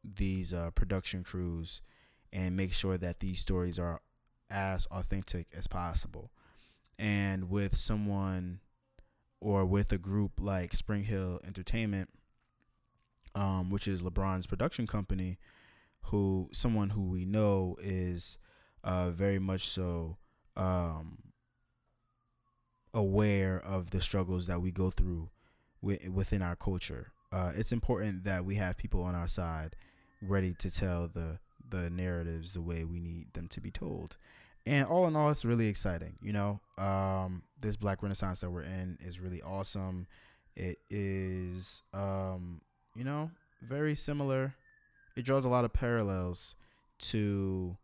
these 0.04 0.52
uh, 0.52 0.70
production 0.74 1.24
crews 1.24 1.80
and 2.32 2.56
make 2.56 2.72
sure 2.72 2.98
that 2.98 3.20
these 3.20 3.40
stories 3.40 3.78
are 3.78 4.00
as 4.50 4.86
authentic 4.86 5.46
as 5.56 5.66
possible. 5.66 6.30
And 6.98 7.48
with 7.48 7.76
someone 7.76 8.60
or 9.40 9.64
with 9.64 9.90
a 9.92 9.98
group 9.98 10.32
like 10.38 10.74
Spring 10.74 11.04
Hill 11.04 11.40
Entertainment, 11.44 12.10
um, 13.34 13.70
which 13.70 13.88
is 13.88 14.02
LeBron's 14.02 14.46
production 14.46 14.86
company, 14.86 15.38
who 16.06 16.48
someone 16.52 16.90
who 16.90 17.08
we 17.10 17.24
know 17.24 17.76
is 17.80 18.38
uh, 18.84 19.10
very 19.10 19.38
much 19.38 19.68
so 19.68 20.16
um, 20.56 21.18
aware 22.94 23.60
of 23.60 23.90
the 23.90 24.00
struggles 24.00 24.46
that 24.46 24.60
we 24.60 24.70
go 24.70 24.90
through 24.90 25.30
wi- 25.82 26.08
within 26.10 26.42
our 26.42 26.56
culture. 26.56 27.12
Uh, 27.32 27.52
it's 27.56 27.72
important 27.72 28.24
that 28.24 28.44
we 28.44 28.56
have 28.56 28.76
people 28.76 29.02
on 29.02 29.14
our 29.14 29.28
side 29.28 29.74
ready 30.20 30.54
to 30.54 30.70
tell 30.70 31.08
the 31.08 31.38
the 31.68 31.88
narratives 31.88 32.52
the 32.52 32.60
way 32.60 32.84
we 32.84 33.00
need 33.00 33.32
them 33.32 33.48
to 33.48 33.60
be 33.60 33.70
told. 33.70 34.16
And 34.66 34.86
all 34.86 35.06
in 35.08 35.16
all, 35.16 35.30
it's 35.30 35.44
really 35.44 35.68
exciting. 35.68 36.18
You 36.20 36.32
know, 36.34 36.60
um, 36.78 37.42
this 37.58 37.76
Black 37.76 38.02
Renaissance 38.02 38.40
that 38.40 38.50
we're 38.50 38.62
in 38.62 38.98
is 39.00 39.18
really 39.18 39.40
awesome. 39.42 40.06
It 40.54 40.78
is 40.90 41.82
um, 41.94 42.60
you 42.94 43.04
know, 43.04 43.30
very 43.62 43.94
similar. 43.94 44.54
It 45.16 45.24
draws 45.24 45.44
a 45.44 45.48
lot 45.48 45.64
of 45.64 45.72
parallels 45.72 46.54
to 46.98 47.76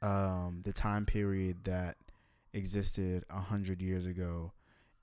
um, 0.00 0.62
the 0.64 0.72
time 0.72 1.06
period 1.06 1.64
that 1.64 1.96
existed 2.52 3.24
a 3.30 3.40
hundred 3.40 3.80
years 3.80 4.06
ago 4.06 4.52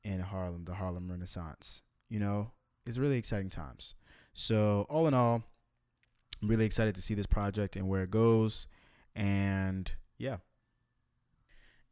in 0.03 0.21
Harlem, 0.21 0.65
the 0.65 0.75
Harlem 0.75 1.09
Renaissance. 1.09 1.81
You 2.09 2.19
know, 2.19 2.51
it's 2.85 2.97
really 2.97 3.17
exciting 3.17 3.49
times. 3.49 3.93
So 4.33 4.85
all 4.89 5.07
in 5.07 5.13
all, 5.13 5.43
I'm 6.41 6.47
really 6.47 6.65
excited 6.65 6.95
to 6.95 7.01
see 7.01 7.13
this 7.13 7.25
project 7.25 7.75
and 7.75 7.87
where 7.87 8.03
it 8.03 8.11
goes. 8.11 8.67
And 9.15 9.91
yeah. 10.17 10.37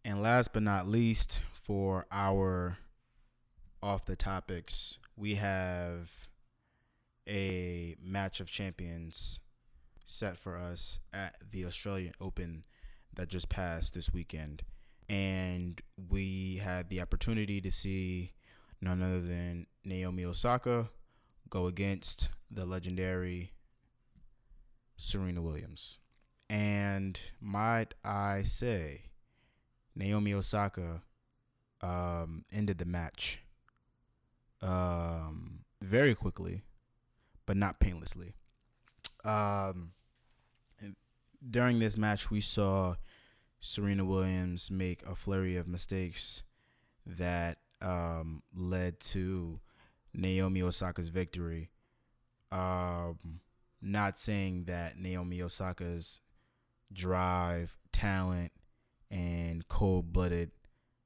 And 0.04 0.22
last 0.22 0.54
but 0.54 0.63
not 0.63 0.88
least, 0.88 1.42
for 1.54 2.06
our 2.12 2.77
off 3.84 4.06
the 4.06 4.16
topics, 4.16 4.98
we 5.18 5.36
have 5.36 6.26
a 7.27 7.96
match 8.01 8.39
of 8.39 8.50
champions 8.50 9.39
set 10.05 10.38
for 10.38 10.57
us 10.57 11.00
at 11.13 11.36
the 11.51 11.65
Australian 11.65 12.13
Open 12.22 12.63
that 13.15 13.27
just 13.27 13.50
passed 13.50 13.93
this 13.93 14.13
weekend. 14.13 14.63
And 15.10 15.81
we 16.10 16.57
had 16.63 16.89
the 16.89 17.01
opportunity 17.01 17.62
to 17.62 17.72
see 17.72 18.34
none 18.81 19.01
other 19.01 19.22
than 19.22 19.67
Naomi 19.84 20.25
Osaka 20.25 20.89
go 21.50 21.67
against 21.67 22.29
the 22.50 22.65
legendary 22.65 23.51
Serena 24.98 25.41
Williams. 25.41 26.00
And 26.50 27.19
might 27.41 27.93
I 28.03 28.43
say, 28.43 29.03
Naomi 29.96 30.34
Osaka 30.34 31.01
um, 31.81 32.46
ended 32.51 32.77
the 32.77 32.86
match 32.86 33.39
um, 34.62 35.60
very 35.81 36.15
quickly 36.15 36.63
but 37.48 37.58
not 37.58 37.80
painlessly. 37.80 38.36
Um, 39.25 39.94
during 41.50 41.80
this 41.80 41.98
match, 41.98 42.30
we 42.30 42.42
saw 42.42 42.96
Serena 43.60 44.06
Williams 44.06 44.70
make 44.70 45.01
a 45.04 45.16
flurry 45.16 45.56
of 45.58 45.68
mistakes 45.68 46.44
that 47.06 47.58
um, 47.82 48.44
led 48.56 49.00
to 49.00 49.60
Naomi 50.13 50.62
Osaka's 50.62 51.10
victory. 51.10 51.72
Um, 52.51 53.39
not 53.82 54.20
saying 54.20 54.66
that 54.66 55.00
Naomi 55.00 55.42
Osaka's 55.42 56.22
drive, 56.92 57.77
talent, 57.92 58.51
and 59.10 59.68
cold 59.68 60.12
blooded 60.12 60.51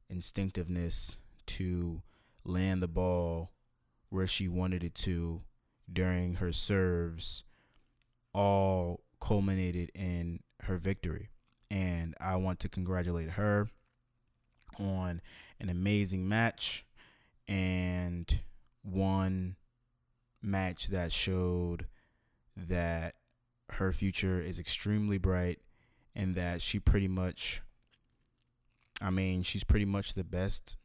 instinctiveness 0.10 1.18
to 1.46 2.02
land 2.44 2.82
the 2.82 2.88
ball 2.88 3.52
where 4.10 4.28
she 4.28 4.48
wanted 4.48 4.84
it 4.84 4.96
to 4.96 5.44
during 5.92 6.36
her 6.36 6.52
serves 6.52 7.44
all 8.34 9.02
culminated 9.20 9.92
in 9.94 10.42
her 10.64 10.78
victory. 10.78 11.30
And 11.70 12.16
I 12.20 12.36
want 12.36 12.60
to 12.62 12.70
congratulate 12.70 13.32
her 13.32 13.70
on 14.80 15.22
an 15.60 15.70
amazing 15.70 16.28
match 16.28 16.86
and 17.48 18.40
one 18.84 19.56
match 20.42 20.88
that 20.88 21.12
showed 21.12 21.88
that 22.56 23.16
her 23.70 23.94
future 23.94 24.42
is 24.42 24.60
extremely 24.60 25.18
bright 25.18 25.60
and 26.16 26.36
that 26.36 26.62
she 26.62 26.80
pretty 26.80 27.08
much 27.08 27.62
I 29.02 29.10
mean, 29.10 29.42
she's 29.42 29.64
pretty 29.64 29.86
much 29.86 30.14
the 30.14 30.24
best 30.24 30.78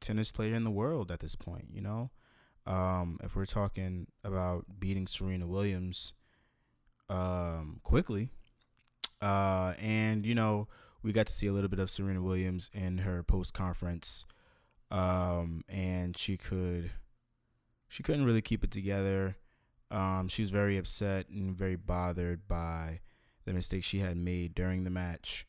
tennis 0.00 0.32
player 0.32 0.54
in 0.54 0.64
the 0.64 0.70
world 0.70 1.12
at 1.12 1.20
this 1.20 1.36
point, 1.36 1.68
you 1.72 1.80
know? 1.80 2.10
Um, 2.68 3.18
if 3.24 3.34
we're 3.34 3.46
talking 3.46 4.08
about 4.22 4.66
beating 4.78 5.06
Serena 5.06 5.46
Williams 5.46 6.12
um, 7.08 7.80
quickly, 7.82 8.28
uh, 9.22 9.72
and 9.80 10.26
you 10.26 10.34
know, 10.34 10.68
we 11.02 11.12
got 11.12 11.26
to 11.28 11.32
see 11.32 11.46
a 11.46 11.52
little 11.52 11.70
bit 11.70 11.78
of 11.78 11.88
Serena 11.88 12.20
Williams 12.20 12.70
in 12.74 12.98
her 12.98 13.22
post 13.22 13.54
conference, 13.54 14.26
um, 14.90 15.64
and 15.66 16.14
she 16.14 16.36
could, 16.36 16.90
she 17.88 18.02
couldn't 18.02 18.26
really 18.26 18.42
keep 18.42 18.62
it 18.62 18.70
together. 18.70 19.38
Um, 19.90 20.28
she 20.28 20.42
was 20.42 20.50
very 20.50 20.76
upset 20.76 21.30
and 21.30 21.56
very 21.56 21.76
bothered 21.76 22.46
by 22.46 23.00
the 23.46 23.54
mistake 23.54 23.82
she 23.82 24.00
had 24.00 24.18
made 24.18 24.54
during 24.54 24.84
the 24.84 24.90
match, 24.90 25.46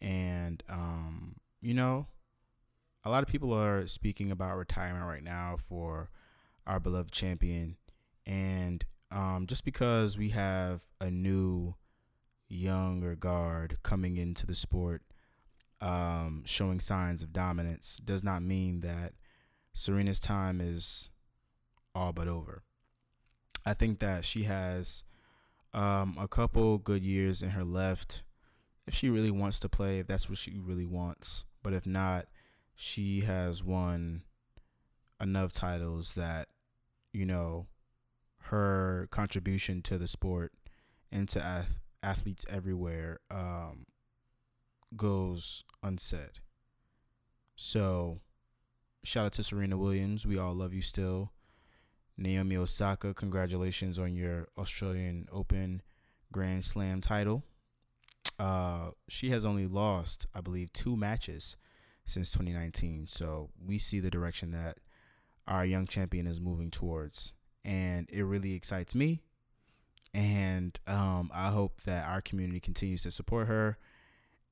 and 0.00 0.62
um, 0.70 1.34
you 1.60 1.74
know, 1.74 2.06
a 3.04 3.10
lot 3.10 3.24
of 3.24 3.28
people 3.28 3.52
are 3.52 3.88
speaking 3.88 4.30
about 4.30 4.56
retirement 4.56 5.06
right 5.06 5.24
now 5.24 5.56
for 5.58 6.08
our 6.66 6.80
beloved 6.80 7.12
champion. 7.12 7.76
And 8.26 8.84
um, 9.10 9.46
just 9.46 9.64
because 9.64 10.16
we 10.16 10.30
have 10.30 10.82
a 11.00 11.10
new 11.10 11.74
younger 12.48 13.14
guard 13.14 13.78
coming 13.82 14.16
into 14.16 14.46
the 14.46 14.54
sport, 14.54 15.02
um, 15.80 16.42
showing 16.46 16.80
signs 16.80 17.22
of 17.22 17.32
dominance, 17.32 18.00
does 18.04 18.22
not 18.22 18.42
mean 18.42 18.80
that 18.80 19.14
Serena's 19.74 20.20
time 20.20 20.60
is 20.60 21.10
all 21.94 22.12
but 22.12 22.28
over. 22.28 22.62
I 23.64 23.74
think 23.74 23.98
that 24.00 24.24
she 24.24 24.44
has 24.44 25.04
um, 25.74 26.16
a 26.18 26.28
couple 26.28 26.78
good 26.78 27.02
years 27.02 27.42
in 27.42 27.50
her 27.50 27.64
left 27.64 28.22
if 28.86 28.94
she 28.94 29.08
really 29.08 29.30
wants 29.30 29.58
to 29.60 29.68
play, 29.68 29.98
if 29.98 30.06
that's 30.06 30.28
what 30.28 30.38
she 30.38 30.58
really 30.58 30.86
wants. 30.86 31.44
But 31.62 31.72
if 31.72 31.86
not, 31.86 32.26
she 32.74 33.20
has 33.20 33.62
won 33.62 34.22
enough 35.22 35.52
titles 35.52 36.14
that 36.14 36.48
you 37.12 37.24
know 37.24 37.68
her 38.46 39.08
contribution 39.10 39.80
to 39.82 39.96
the 39.96 40.08
sport 40.08 40.52
and 41.10 41.28
to 41.28 41.42
ath- 41.42 41.80
athletes 42.02 42.44
everywhere 42.50 43.20
um, 43.30 43.86
goes 44.96 45.64
unsaid. 45.82 46.40
So, 47.54 48.20
shout 49.04 49.26
out 49.26 49.32
to 49.34 49.44
Serena 49.44 49.78
Williams. 49.78 50.26
We 50.26 50.38
all 50.38 50.54
love 50.54 50.74
you 50.74 50.82
still. 50.82 51.32
Naomi 52.16 52.56
Osaka, 52.56 53.14
congratulations 53.14 53.98
on 53.98 54.14
your 54.14 54.48
Australian 54.58 55.28
Open 55.32 55.82
Grand 56.30 56.64
Slam 56.64 57.00
title. 57.00 57.44
Uh, 58.38 58.90
she 59.08 59.30
has 59.30 59.44
only 59.44 59.66
lost, 59.66 60.26
I 60.34 60.40
believe, 60.40 60.72
two 60.72 60.96
matches 60.96 61.56
since 62.04 62.30
2019. 62.30 63.06
So 63.06 63.50
we 63.64 63.78
see 63.78 64.00
the 64.00 64.10
direction 64.10 64.50
that 64.50 64.78
our 65.46 65.64
young 65.64 65.86
champion 65.86 66.26
is 66.26 66.40
moving 66.40 66.70
towards, 66.70 67.32
and 67.64 68.08
it 68.10 68.22
really 68.22 68.54
excites 68.54 68.94
me. 68.94 69.22
And 70.14 70.78
um, 70.86 71.30
I 71.32 71.48
hope 71.48 71.82
that 71.82 72.06
our 72.06 72.20
community 72.20 72.60
continues 72.60 73.02
to 73.02 73.10
support 73.10 73.48
her. 73.48 73.78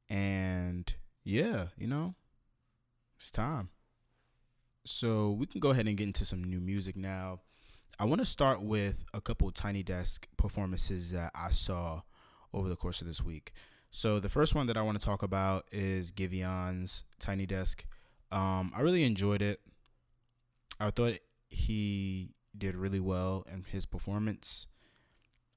And 0.09 0.93
yeah, 1.23 1.67
you 1.77 1.87
know, 1.87 2.15
it's 3.19 3.31
time. 3.31 3.69
So 4.85 5.31
we 5.33 5.47
can 5.47 5.61
go 5.61 5.71
ahead 5.71 5.87
and 5.87 5.97
get 5.97 6.05
into 6.05 6.25
some 6.25 6.43
new 6.43 6.61
music 6.61 6.97
now. 6.97 7.41
I 7.99 8.05
want 8.05 8.21
to 8.21 8.27
start 8.27 8.63
with 8.63 9.05
a 9.13 9.21
couple 9.21 9.51
Tiny 9.51 9.83
Desk 9.83 10.27
performances 10.39 11.11
that 11.11 11.31
I 11.35 11.51
saw 11.51 12.01
over 12.55 12.69
the 12.69 12.77
course 12.77 13.03
of 13.03 13.07
this 13.07 13.23
week. 13.23 13.53
So 13.91 14.21
the 14.21 14.29
first 14.29 14.55
one 14.55 14.67
that 14.69 14.77
I 14.77 14.83
want 14.83 14.99
to 14.99 15.05
talk 15.05 15.23
about 15.23 15.67
is 15.71 16.11
Giveon's 16.11 17.05
Tiny 17.19 17.45
Desk. 17.45 17.85
Um, 18.33 18.73
I 18.75 18.81
really 18.81 19.05
enjoyed 19.05 19.43
it. 19.43 19.61
I 20.81 20.91
thought 20.91 21.15
he 21.51 22.35
did 22.57 22.75
really 22.75 23.01
well 23.01 23.45
in 23.53 23.65
his 23.65 23.87
performance. 23.87 24.67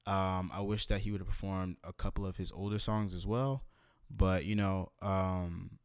Um, 0.06 0.50
I 0.52 0.60
wish 0.60 0.86
that 0.88 1.00
he 1.00 1.10
would 1.10 1.20
have 1.20 1.28
performed 1.28 1.78
a 1.82 1.92
couple 1.92 2.26
of 2.26 2.36
his 2.36 2.52
older 2.52 2.78
songs 2.78 3.14
as 3.14 3.26
well, 3.26 3.64
but 4.10 4.44
you 4.44 4.54
know, 4.54 4.92
um, 5.00 5.78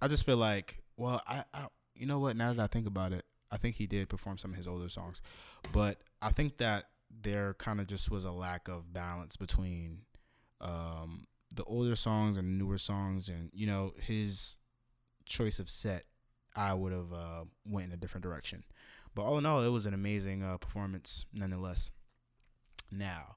I 0.00 0.08
just 0.08 0.24
feel 0.24 0.38
like, 0.38 0.76
well, 0.96 1.20
I, 1.26 1.44
I, 1.52 1.66
you 1.94 2.06
know 2.06 2.18
what? 2.18 2.36
Now 2.36 2.52
that 2.52 2.62
I 2.62 2.66
think 2.66 2.86
about 2.86 3.12
it, 3.12 3.26
I 3.50 3.58
think 3.58 3.76
he 3.76 3.86
did 3.86 4.08
perform 4.08 4.38
some 4.38 4.52
of 4.52 4.56
his 4.56 4.66
older 4.66 4.88
songs, 4.88 5.20
but 5.72 5.98
I 6.22 6.30
think 6.30 6.56
that 6.58 6.86
there 7.10 7.54
kind 7.54 7.78
of 7.78 7.86
just 7.86 8.10
was 8.10 8.24
a 8.24 8.32
lack 8.32 8.68
of 8.68 8.92
balance 8.92 9.36
between 9.36 10.00
um, 10.60 11.26
the 11.54 11.64
older 11.64 11.94
songs 11.94 12.38
and 12.38 12.58
newer 12.58 12.78
songs, 12.78 13.28
and 13.28 13.50
you 13.52 13.66
know 13.66 13.92
his 14.00 14.56
choice 15.26 15.58
of 15.58 15.68
set. 15.68 16.04
I 16.54 16.74
would 16.74 16.92
have 16.92 17.12
uh, 17.12 17.44
went 17.66 17.88
in 17.88 17.92
a 17.92 17.96
different 17.96 18.22
direction, 18.22 18.64
but 19.14 19.22
all 19.22 19.38
in 19.38 19.46
all, 19.46 19.62
it 19.62 19.68
was 19.68 19.86
an 19.86 19.94
amazing 19.94 20.42
uh, 20.42 20.56
performance 20.58 21.24
nonetheless. 21.32 21.90
Now, 22.90 23.36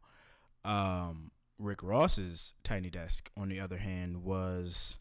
um, 0.64 1.32
Rick 1.58 1.82
Ross's 1.82 2.54
Tiny 2.64 2.90
Desk, 2.90 3.30
on 3.36 3.50
the 3.50 3.60
other 3.60 3.78
hand, 3.78 4.24
was 4.24 4.98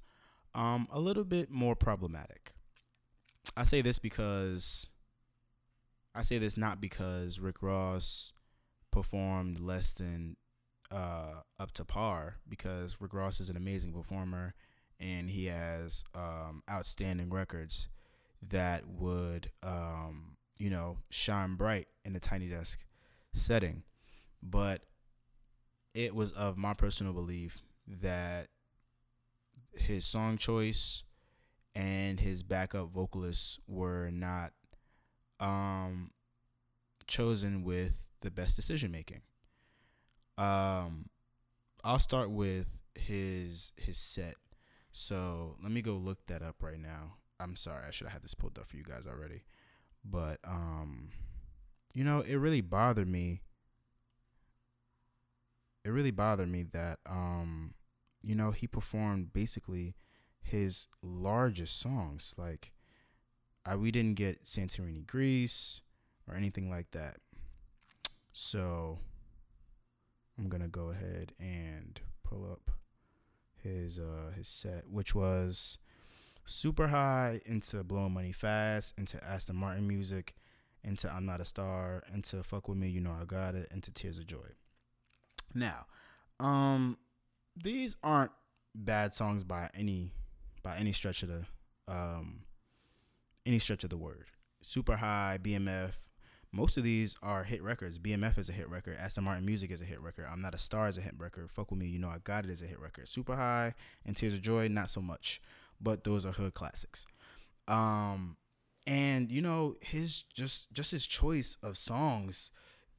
um, 0.55 0.89
a 0.91 0.99
little 1.01 1.25
bit 1.25 1.51
more 1.51 1.77
problematic. 1.77 2.53
I 3.57 3.65
say 3.65 3.83
this 3.83 3.99
because 3.99 4.89
I 6.15 6.23
say 6.23 6.39
this 6.39 6.57
not 6.57 6.81
because 6.81 7.39
Rick 7.41 7.63
Ross 7.63 8.33
performed 8.91 9.61
less 9.61 9.93
than 9.93 10.37
uh, 10.91 11.41
up 11.59 11.73
to 11.73 11.85
par, 11.85 12.37
because 12.49 12.97
Rick 13.01 13.13
Ross 13.13 13.41
is 13.41 13.51
an 13.51 13.57
amazing 13.57 13.93
performer 13.93 14.55
and 14.99 15.29
he 15.29 15.47
has 15.47 16.05
um, 16.15 16.63
outstanding 16.71 17.29
records 17.29 17.89
that 18.51 18.87
would, 18.87 19.51
um, 19.63 20.37
you 20.59 20.71
know, 20.71 20.99
shine 21.11 21.55
bright 21.57 21.89
in 22.05 22.15
a 22.17 22.21
Tiny 22.21 22.49
Desk 22.49 22.79
setting. 23.35 23.83
But 24.43 24.83
it 25.95 26.15
was 26.15 26.31
of 26.33 26.57
my 26.57 26.75
personal 26.75 27.13
belief 27.13 27.63
that 27.87 28.49
his 29.75 30.05
song 30.05 30.37
choice 30.37 31.03
and 31.75 32.21
his 32.21 32.43
backup 32.43 32.91
vocalists 32.91 33.59
were 33.67 34.11
not 34.11 34.53
um, 35.41 36.11
chosen 37.07 37.63
with 37.65 38.07
the 38.23 38.31
best 38.31 38.57
decision 38.57 38.91
making. 38.91 39.23
Um, 40.39 41.09
I'll 41.85 41.99
start 41.99 42.31
with 42.31 42.67
his 42.95 43.73
his 43.77 43.99
set. 43.99 44.37
So 44.93 45.57
let 45.63 45.71
me 45.71 45.83
go 45.83 45.93
look 45.93 46.27
that 46.27 46.43
up 46.43 46.57
right 46.63 46.81
now. 46.81 47.17
I'm 47.39 47.57
sorry, 47.57 47.85
I 47.87 47.91
should 47.91 48.07
have 48.07 48.15
had 48.15 48.23
this 48.23 48.35
pulled 48.35 48.59
up 48.59 48.67
for 48.67 48.77
you 48.77 48.85
guys 48.85 49.07
already, 49.07 49.45
but 50.05 50.39
um, 50.45 51.11
you 51.95 52.05
know, 52.05 52.21
it 52.21 52.37
really 52.37 52.61
bothered 52.61 53.09
me. 53.09 53.43
It 55.85 55.91
really 55.91 56.11
bothered 56.11 56.49
me 56.49 56.65
that 56.73 56.99
um, 57.07 57.75
you 58.23 58.35
know, 58.35 58.51
he 58.51 58.67
performed 58.67 59.33
basically 59.33 59.95
his 60.43 60.87
largest 61.03 61.79
songs. 61.79 62.35
Like, 62.37 62.73
I 63.65 63.77
we 63.77 63.91
didn't 63.91 64.15
get 64.15 64.45
Santorini, 64.45 65.07
Greece, 65.07 65.81
or 66.29 66.35
anything 66.35 66.71
like 66.71 66.91
that. 66.93 67.19
So 68.33 68.99
I'm 70.39 70.49
gonna 70.49 70.69
go 70.69 70.91
ahead 70.91 71.33
and 71.39 72.01
pull 72.23 72.45
up 72.51 72.71
his 73.63 73.99
uh 73.99 74.33
his 74.37 74.49
set, 74.49 74.89
which 74.89 75.15
was 75.15 75.79
super 76.47 76.87
high 76.87 77.41
into 77.45 77.83
blowing 77.85 78.15
money 78.15 78.33
fast, 78.33 78.95
into 78.97 79.23
Aston 79.23 79.57
Martin 79.57 79.87
music, 79.87 80.35
into 80.83 81.13
I'm 81.13 81.27
not 81.27 81.41
a 81.41 81.45
star, 81.45 82.03
into 82.15 82.43
fuck 82.43 82.69
with 82.69 82.79
me, 82.79 82.89
you 82.89 83.01
know 83.01 83.15
I 83.21 83.25
got 83.25 83.55
it, 83.55 83.69
into 83.73 83.93
Tears 83.93 84.19
of 84.19 84.27
Joy. 84.27 84.55
Now, 85.55 85.87
um, 86.41 86.97
these 87.57 87.97
aren't 88.03 88.33
bad 88.75 89.13
songs 89.13 89.43
by 89.45 89.71
any 89.75 90.13
by 90.63 90.77
any 90.77 90.93
stretch 90.93 91.23
of 91.23 91.31
the 91.31 91.45
um 91.89 92.41
any 93.45 93.59
stretch 93.59 93.85
of 93.85 93.91
the 93.91 93.97
word. 93.97 94.27
Super 94.63 94.97
high, 94.97 95.39
BMF. 95.43 95.93
Most 96.53 96.77
of 96.77 96.85
these 96.85 97.17
are 97.23 97.45
hit 97.45 97.63
records. 97.63 97.99
BMF 97.99 98.39
is 98.39 98.49
a 98.49 98.53
hit 98.53 98.69
record. 98.69 98.97
Aston 98.99 99.25
Martin 99.25 99.45
Music 99.45 99.71
is 99.71 99.83
a 99.83 99.85
hit 99.85 100.01
record. 100.01 100.27
I'm 100.31 100.41
Not 100.41 100.55
a 100.55 100.59
Star 100.59 100.89
is 100.89 100.97
a 100.97 101.01
hit 101.01 101.15
record. 101.19 101.51
Fuck 101.51 101.71
with 101.71 101.79
me, 101.79 101.87
you 101.87 101.99
know 101.99 102.09
I 102.09 102.19
got 102.25 102.45
it 102.45 102.51
is 102.51 102.63
a 102.63 102.67
hit 102.67 102.81
record. 102.81 103.09
Super 103.09 103.37
high 103.37 103.75
and 104.05 104.17
Tears 104.17 104.35
of 104.35 104.43
Joy, 104.43 104.69
not 104.69 104.91
so 104.91 105.01
much, 105.01 105.41
but 105.81 106.05
those 106.05 106.25
are 106.27 106.33
hood 106.33 106.55
classics. 106.55 107.07
Um, 107.69 108.37
and 108.87 109.33
you 109.33 109.43
know 109.43 109.77
his 109.81 110.23
just 110.23 110.73
just 110.73 110.93
his 110.93 111.07
choice 111.07 111.57
of 111.63 111.77
songs, 111.77 112.51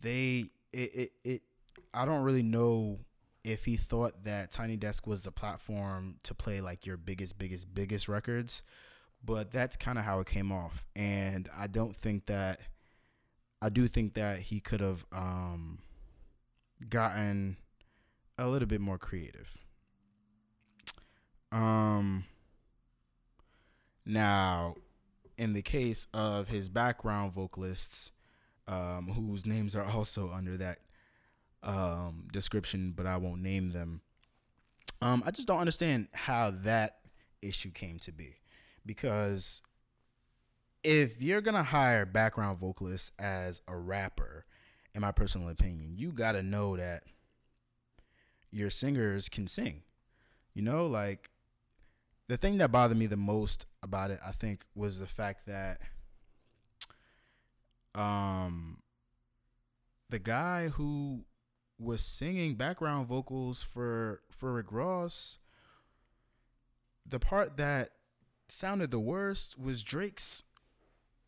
they 0.01 0.45
it 0.73 0.91
it, 0.93 1.11
it 1.23 1.41
I 1.93 2.05
don't 2.05 2.23
really 2.23 2.43
know 2.43 2.99
if 3.47 3.63
he 3.63 3.77
thought 3.77 4.25
that 4.25 4.51
Tiny 4.51 4.75
Desk 4.75 5.07
was 5.07 5.21
the 5.21 5.31
platform 5.31 6.15
to 6.23 6.35
play 6.35 6.59
like 6.59 6.85
your 6.85 6.97
biggest, 6.97 7.37
biggest, 7.37 7.73
biggest 7.73 8.09
records, 8.09 8.61
but 9.23 9.51
that's 9.51 9.77
kind 9.77 9.97
of 9.97 10.03
how 10.03 10.19
it 10.19 10.27
came 10.27 10.51
off. 10.51 10.85
And 10.95 11.47
I 11.57 11.67
don't 11.67 11.95
think 11.95 12.25
that, 12.25 12.59
I 13.61 13.69
do 13.69 13.87
think 13.87 14.15
that 14.15 14.39
he 14.39 14.59
could 14.59 14.81
have 14.81 15.05
um, 15.13 15.79
gotten 16.89 17.55
a 18.37 18.47
little 18.47 18.67
bit 18.67 18.81
more 18.81 18.97
creative. 18.97 19.57
Um, 21.51 22.25
now, 24.07 24.75
in 25.37 25.53
the 25.53 25.61
case 25.61 26.07
of 26.13 26.47
his 26.47 26.69
background 26.69 27.33
vocalists, 27.33 28.11
um, 28.67 29.07
whose 29.13 29.45
names 29.45 29.75
are 29.75 29.85
also 29.85 30.31
under 30.31 30.57
that 30.57 30.79
um, 31.63 32.27
description, 32.31 32.93
but 32.95 33.05
I 33.05 33.17
won't 33.17 33.41
name 33.41 33.71
them. 33.71 34.01
Um, 35.01 35.23
I 35.25 35.31
just 35.31 35.47
don't 35.47 35.59
understand 35.59 36.07
how 36.13 36.51
that 36.63 36.99
issue 37.41 37.71
came 37.71 37.99
to 37.99 38.11
be 38.11 38.35
because 38.85 39.61
if 40.83 41.21
you're 41.21 41.41
gonna 41.41 41.63
hire 41.63 42.05
background 42.05 42.59
vocalists 42.59 43.11
as 43.19 43.61
a 43.67 43.75
rapper, 43.75 44.45
in 44.95 45.01
my 45.01 45.11
personal 45.11 45.49
opinion, 45.49 45.93
you 45.95 46.11
gotta 46.11 46.41
know 46.41 46.77
that 46.77 47.03
your 48.51 48.69
singers 48.69 49.29
can 49.29 49.47
sing. 49.47 49.83
You 50.53 50.63
know, 50.63 50.87
like 50.87 51.29
the 52.27 52.37
thing 52.37 52.57
that 52.57 52.71
bothered 52.71 52.97
me 52.97 53.05
the 53.05 53.17
most 53.17 53.65
about 53.81 54.11
it, 54.11 54.19
I 54.25 54.31
think, 54.31 54.65
was 54.75 54.99
the 54.99 55.07
fact 55.07 55.45
that 55.47 55.79
um 57.95 58.77
the 60.09 60.19
guy 60.19 60.67
who 60.69 61.25
was 61.79 62.01
singing 62.03 62.55
background 62.55 63.07
vocals 63.07 63.63
for 63.63 64.21
for 64.31 64.53
Rick 64.53 64.71
Ross. 64.71 65.37
The 67.05 67.19
part 67.19 67.57
that 67.57 67.91
sounded 68.49 68.91
the 68.91 68.99
worst 68.99 69.59
was 69.59 69.83
Drake's 69.83 70.43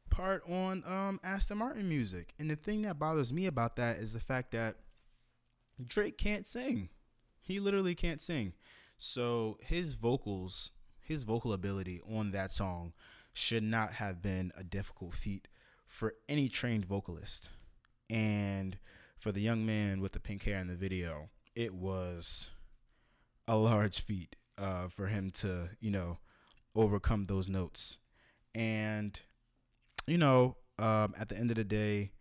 part 0.10 0.44
on 0.50 0.84
um 0.86 1.20
Aston 1.24 1.58
Martin 1.58 1.88
music. 1.88 2.34
And 2.40 2.50
the 2.50 2.56
thing 2.56 2.82
that 2.84 3.00
bothers 3.00 3.32
me 3.32 3.46
about 3.46 3.76
that 3.78 3.98
is 3.98 4.14
the 4.14 4.20
fact 4.20 4.52
that 4.52 4.76
Drake 5.84 6.18
can't 6.18 6.46
sing. 6.48 6.90
He 7.42 7.60
literally 7.60 7.96
can't 7.96 8.22
sing. 8.22 8.54
So 8.98 9.58
his 9.62 9.94
vocals, 9.94 10.72
his 11.10 11.24
vocal 11.24 11.52
ability 11.52 12.00
on 12.08 12.30
that 12.32 12.52
song 12.52 12.94
should 13.34 13.64
not 13.64 13.94
have 13.94 14.22
been 14.22 14.52
a 14.56 14.64
difficult 14.64 15.16
feat 15.16 15.48
for 15.88 16.14
any 16.30 16.48
trained 16.48 16.86
vocalist. 16.86 17.50
And 18.10 18.78
for 19.18 19.32
the 19.32 19.42
young 19.42 19.66
man 19.66 20.02
with 20.02 20.14
the 20.14 20.20
pink 20.20 20.44
hair 20.44 20.60
in 20.60 20.68
the 20.68 20.76
video, 20.76 21.30
it 21.56 21.74
was 21.74 22.52
a 23.48 23.56
large 23.58 24.02
feat 24.02 24.36
uh, 24.58 24.88
for 24.88 25.08
him 25.08 25.32
to, 25.32 25.70
you 25.80 25.90
know, 25.90 26.20
overcome 26.76 27.26
those 27.26 27.50
notes. 27.50 27.98
And, 28.54 29.20
you 30.06 30.20
know, 30.20 30.58
um, 30.78 31.16
at 31.20 31.30
the 31.30 31.38
end 31.38 31.50
of 31.50 31.58
the 31.58 31.64
day, 31.64 32.12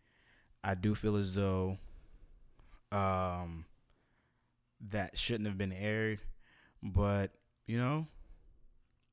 I 0.65 0.75
do 0.75 0.95
feel 0.95 1.17
as 1.17 1.35
though 1.35 1.77
um, 2.91 3.67
that 4.81 5.19
shouldn't 5.19 5.47
have 5.47 5.59
been 5.59 5.73
aired, 5.73 6.21
but 6.83 7.33
you 7.67 7.77
know, 7.77 8.07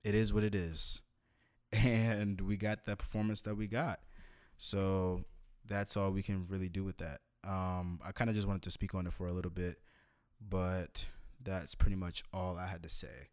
it 0.06 0.16
is 0.16 0.32
what 0.34 0.44
it 0.44 0.56
is, 0.56 1.02
and 1.74 2.40
we 2.40 2.56
got 2.56 2.86
the 2.86 2.96
performance 2.96 3.42
that 3.42 3.56
we 3.56 3.68
got, 3.68 4.00
so 4.58 5.26
that's 5.68 5.98
all 5.98 6.12
we 6.12 6.22
can 6.22 6.46
really 6.50 6.70
do 6.70 6.84
with 6.84 6.98
that. 7.00 7.20
Um, 7.44 8.00
I 8.06 8.12
kind 8.12 8.30
of 8.30 8.36
just 8.36 8.48
wanted 8.48 8.62
to 8.64 8.72
speak 8.72 8.96
on 8.96 9.08
it 9.08 9.14
for 9.14 9.28
a 9.28 9.34
little 9.34 9.52
bit, 9.52 9.80
but 10.40 11.06
that's 11.44 11.76
pretty 11.76 11.96
much 11.96 12.24
all 12.32 12.58
I 12.58 12.68
had 12.68 12.84
to 12.84 12.90
say. 12.90 13.30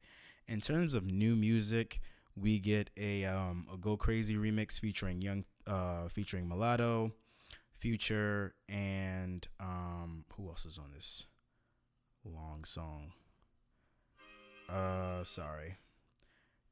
In 0.49 0.61
terms 0.61 0.95
of 0.95 1.05
new 1.05 1.37
music, 1.37 2.01
we 2.35 2.59
get 2.59 2.91
a 2.97 3.27
um, 3.27 3.67
a 3.73 3.77
Go 3.77 3.97
Crazy 3.97 4.37
remix 4.37 4.81
featuring 4.81 5.21
Young 5.21 5.45
uh, 5.67 6.09
featuring 6.09 6.49
Mulatto, 6.49 7.13
Future, 7.75 8.55
and 8.69 9.47
um, 9.61 10.25
who 10.35 10.49
else 10.49 10.65
is 10.65 10.79
on 10.79 10.93
this 10.95 11.27
long 12.25 12.65
song? 12.65 13.13
Uh, 14.69 15.23
sorry, 15.23 15.77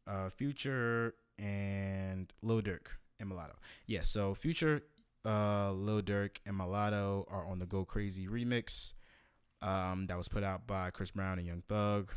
uh, 0.06 0.30
Future 0.30 1.14
and 1.38 2.32
Lil 2.42 2.62
Durk 2.62 2.86
and 3.18 3.28
Mulatto. 3.28 3.54
Yeah, 3.86 4.02
so 4.02 4.34
Future, 4.34 4.82
uh, 5.24 5.72
Lil 5.72 6.02
Durk 6.02 6.38
and 6.46 6.56
Mulatto 6.56 7.26
are 7.30 7.46
on 7.46 7.58
the 7.58 7.66
Go 7.66 7.84
Crazy 7.84 8.26
remix. 8.26 8.92
Um, 9.62 10.06
that 10.06 10.16
was 10.16 10.28
put 10.28 10.42
out 10.42 10.66
by 10.66 10.90
Chris 10.90 11.10
Brown 11.10 11.38
and 11.38 11.46
Young 11.46 11.62
Thug. 11.68 12.12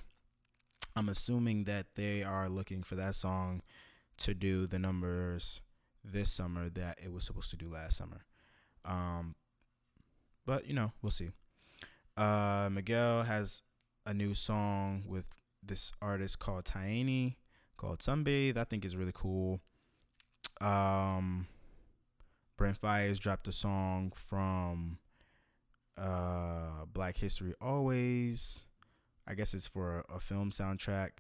I'm 0.96 1.10
assuming 1.10 1.65
that 1.65 1.88
they 1.96 2.24
are 2.24 2.48
looking 2.48 2.84
for 2.84 2.96
that 2.96 3.15
song 3.15 3.62
to 4.17 4.34
do 4.34 4.67
the 4.67 4.80
numbers 4.80 5.60
this 6.04 6.32
summer 6.32 6.69
that 6.69 7.00
it 7.04 7.12
was 7.12 7.26
supposed 7.26 7.50
to 7.50 7.58
do 7.58 7.69
last 7.69 7.98
summer. 7.98 8.26
Um, 8.86 9.36
but 10.46 10.67
you 10.67 10.74
know, 10.74 10.91
we'll 11.02 11.12
see. 11.12 11.32
Uh, 12.15 12.69
Miguel 12.72 13.24
has 13.24 13.62
a 14.06 14.13
new 14.13 14.34
song 14.34 15.04
with 15.08 15.30
this 15.63 15.91
artist 16.02 16.39
called 16.39 16.65
Tiny 16.65 17.38
called 17.84 18.00
Sunbathe. 18.00 18.58
I 18.58 18.63
think 18.63 18.86
is 18.86 18.96
really 18.96 19.12
cool. 19.13 19.60
Um, 20.62 21.48
Brent 22.58 22.80
Faiyaz 22.80 23.19
dropped 23.19 23.48
a 23.48 23.52
song 23.52 24.13
from 24.15 25.00
uh 25.98 26.86
Black 26.91 27.17
History 27.17 27.54
Always. 27.62 28.65
I 29.28 29.36
guess 29.36 29.54
it's 29.54 29.67
for 29.67 30.00
a, 30.10 30.15
a 30.15 30.19
film 30.19 30.52
soundtrack. 30.52 31.12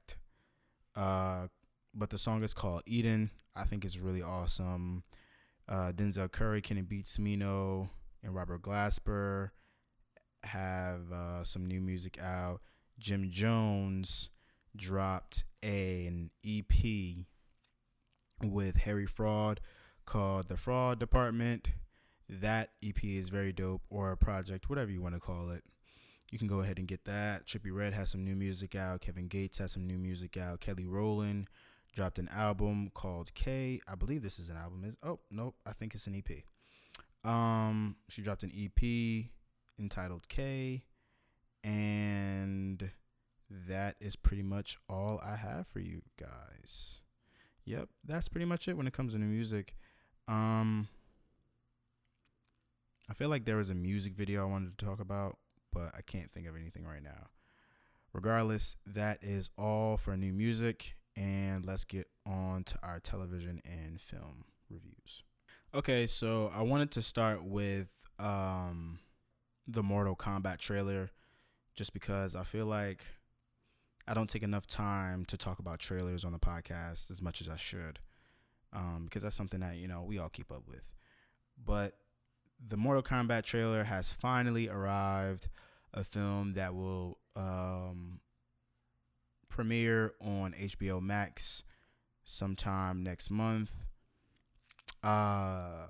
Uh, 0.95 1.47
but 1.93 2.09
the 2.09 2.17
song 2.17 2.43
is 2.43 2.53
called 2.53 2.83
Eden. 2.85 3.31
I 3.55 3.65
think 3.65 3.85
it's 3.85 3.99
really 3.99 4.21
awesome. 4.21 5.03
Uh, 5.67 5.91
Denzel 5.93 6.31
Curry, 6.31 6.61
Kenny 6.61 6.81
Beats 6.81 7.17
Smino, 7.17 7.89
and 8.21 8.35
Robert 8.35 8.61
Glasper 8.61 9.51
have 10.43 11.11
uh, 11.11 11.43
some 11.43 11.65
new 11.65 11.79
music 11.79 12.19
out. 12.19 12.59
Jim 12.99 13.29
Jones 13.29 14.29
dropped 14.75 15.43
an 15.61 16.31
EP 16.45 17.25
with 18.41 18.77
Harry 18.77 19.05
Fraud 19.05 19.61
called 20.05 20.47
The 20.47 20.57
Fraud 20.57 20.99
Department. 20.99 21.69
That 22.29 22.71
EP 22.83 23.03
is 23.03 23.29
very 23.29 23.51
dope, 23.51 23.81
or 23.89 24.11
a 24.11 24.17
project, 24.17 24.69
whatever 24.69 24.91
you 24.91 25.01
want 25.01 25.15
to 25.15 25.21
call 25.21 25.49
it. 25.49 25.63
You 26.31 26.39
can 26.39 26.47
go 26.47 26.61
ahead 26.61 26.79
and 26.79 26.87
get 26.87 27.05
that. 27.05 27.45
Trippie 27.45 27.73
Redd 27.73 27.93
has 27.93 28.09
some 28.09 28.23
new 28.23 28.35
music 28.35 28.75
out. 28.75 29.01
Kevin 29.01 29.27
Gates 29.27 29.59
has 29.59 29.71
some 29.71 29.85
new 29.85 29.99
music 29.99 30.35
out. 30.35 30.61
Kelly 30.61 30.85
Rowland 30.85 31.47
dropped 31.93 32.17
an 32.17 32.27
album 32.29 32.89
called 32.93 33.33
K. 33.35 33.79
I 33.87 33.95
believe 33.95 34.23
this 34.23 34.39
is 34.39 34.49
an 34.49 34.57
album. 34.57 34.83
Is 34.83 34.97
oh 35.03 35.19
nope, 35.29 35.55
I 35.65 35.73
think 35.73 35.93
it's 35.93 36.07
an 36.07 36.15
EP. 36.15 36.43
Um, 37.29 37.97
she 38.09 38.21
dropped 38.21 38.43
an 38.43 38.51
EP 38.57 39.25
entitled 39.79 40.27
K, 40.27 40.83
and 41.63 42.89
that 43.67 43.95
is 43.99 44.15
pretty 44.15 44.43
much 44.43 44.77
all 44.89 45.21
I 45.23 45.35
have 45.35 45.67
for 45.67 45.79
you 45.79 46.01
guys. 46.19 47.01
Yep, 47.65 47.89
that's 48.03 48.27
pretty 48.27 48.45
much 48.45 48.67
it 48.67 48.75
when 48.75 48.87
it 48.87 48.93
comes 48.93 49.13
to 49.13 49.19
new 49.19 49.25
music. 49.25 49.75
Um, 50.27 50.87
I 53.09 53.13
feel 53.13 53.29
like 53.29 53.45
there 53.45 53.57
was 53.57 53.69
a 53.69 53.75
music 53.75 54.15
video 54.15 54.41
I 54.41 54.49
wanted 54.49 54.77
to 54.77 54.85
talk 54.85 54.99
about, 54.99 55.37
but 55.71 55.93
I 55.95 56.01
can't 56.01 56.31
think 56.31 56.47
of 56.47 56.55
anything 56.55 56.85
right 56.85 57.03
now. 57.03 57.29
Regardless, 58.11 58.75
that 58.85 59.19
is 59.21 59.49
all 59.57 59.97
for 59.97 60.15
new 60.15 60.33
music 60.33 60.95
and 61.15 61.65
let's 61.65 61.83
get 61.83 62.07
on 62.25 62.63
to 62.63 62.75
our 62.83 62.99
television 62.99 63.61
and 63.65 63.99
film 63.99 64.45
reviews. 64.69 65.23
Okay, 65.73 66.05
so 66.05 66.51
I 66.55 66.61
wanted 66.61 66.91
to 66.91 67.01
start 67.01 67.43
with 67.43 67.89
um, 68.19 68.99
the 69.67 69.83
Mortal 69.83 70.15
Kombat 70.15 70.59
trailer 70.59 71.11
just 71.75 71.93
because 71.93 72.35
I 72.35 72.43
feel 72.43 72.65
like 72.65 73.03
I 74.07 74.13
don't 74.13 74.29
take 74.29 74.43
enough 74.43 74.67
time 74.67 75.25
to 75.25 75.37
talk 75.37 75.59
about 75.59 75.79
trailers 75.79 76.25
on 76.25 76.31
the 76.31 76.39
podcast 76.39 77.09
as 77.09 77.21
much 77.21 77.41
as 77.41 77.49
I 77.49 77.55
should 77.57 77.99
um, 78.73 79.05
because 79.05 79.23
that's 79.23 79.35
something 79.35 79.59
that, 79.61 79.77
you 79.77 79.87
know, 79.87 80.03
we 80.03 80.17
all 80.17 80.29
keep 80.29 80.51
up 80.51 80.63
with. 80.67 80.91
But 81.63 81.93
the 82.65 82.77
Mortal 82.77 83.03
Kombat 83.03 83.43
trailer 83.43 83.83
has 83.83 84.11
finally 84.11 84.67
arrived, 84.67 85.47
a 85.93 86.03
film 86.03 86.53
that 86.53 86.73
will 86.73 87.19
um, 87.35 88.19
premiere 89.47 90.13
on 90.19 90.53
HBO 90.53 91.01
Max 91.01 91.63
sometime 92.25 93.03
next 93.03 93.29
month. 93.29 93.71
Uh, 95.03 95.87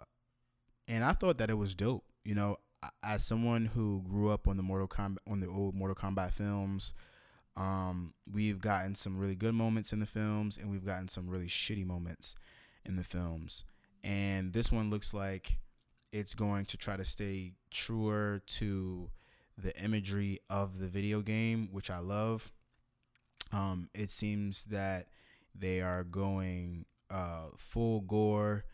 and 0.88 1.04
I 1.04 1.13
thought 1.13 1.38
that 1.38 1.49
it 1.49 1.58
was 1.58 1.76
dope. 1.76 2.04
You 2.26 2.36
know, 2.36 2.58
as 3.02 3.26
someone 3.26 3.67
who 3.67 4.02
grew 4.02 4.30
up 4.30 4.47
on 4.47 4.58
the 4.58 4.63
Mortal 4.63 4.88
Kombat 4.88 5.17
on 5.30 5.39
the 5.39 5.47
old 5.47 5.76
Mortal 5.76 5.95
Kombat 5.95 6.34
films, 6.34 6.93
um, 7.56 8.13
we've 8.32 8.60
gotten 8.60 8.96
some 8.96 9.18
really 9.18 9.36
good 9.36 9.54
moments 9.54 9.94
in 9.94 10.00
the 10.00 10.06
films, 10.06 10.58
and 10.58 10.72
we've 10.72 10.86
gotten 10.86 11.08
some 11.08 11.30
really 11.30 11.48
shitty 11.48 11.86
moments 11.86 12.36
in 12.86 12.96
the 12.96 13.04
films. 13.04 13.63
And 14.04 14.54
this 14.54 14.72
one 14.72 14.89
looks 14.89 15.13
like 15.13 15.58
it's 16.12 16.34
going 16.34 16.66
to 16.66 16.78
try 16.78 16.98
to 16.98 17.06
stay 17.06 17.54
truer 17.72 18.42
to 18.46 19.10
the 19.58 19.76
imagery 19.82 20.39
of 20.50 20.80
the 20.80 20.88
video 20.88 21.22
game, 21.22 21.70
which 21.72 21.89
I 21.89 22.00
love. 22.00 22.52
Um, 23.52 23.89
it 23.94 24.10
seems 24.10 24.63
that 24.66 25.08
they 25.54 25.82
are 25.82 26.04
going 26.04 26.86
uh, 27.10 27.50
full 27.58 28.02
gore 28.02 28.66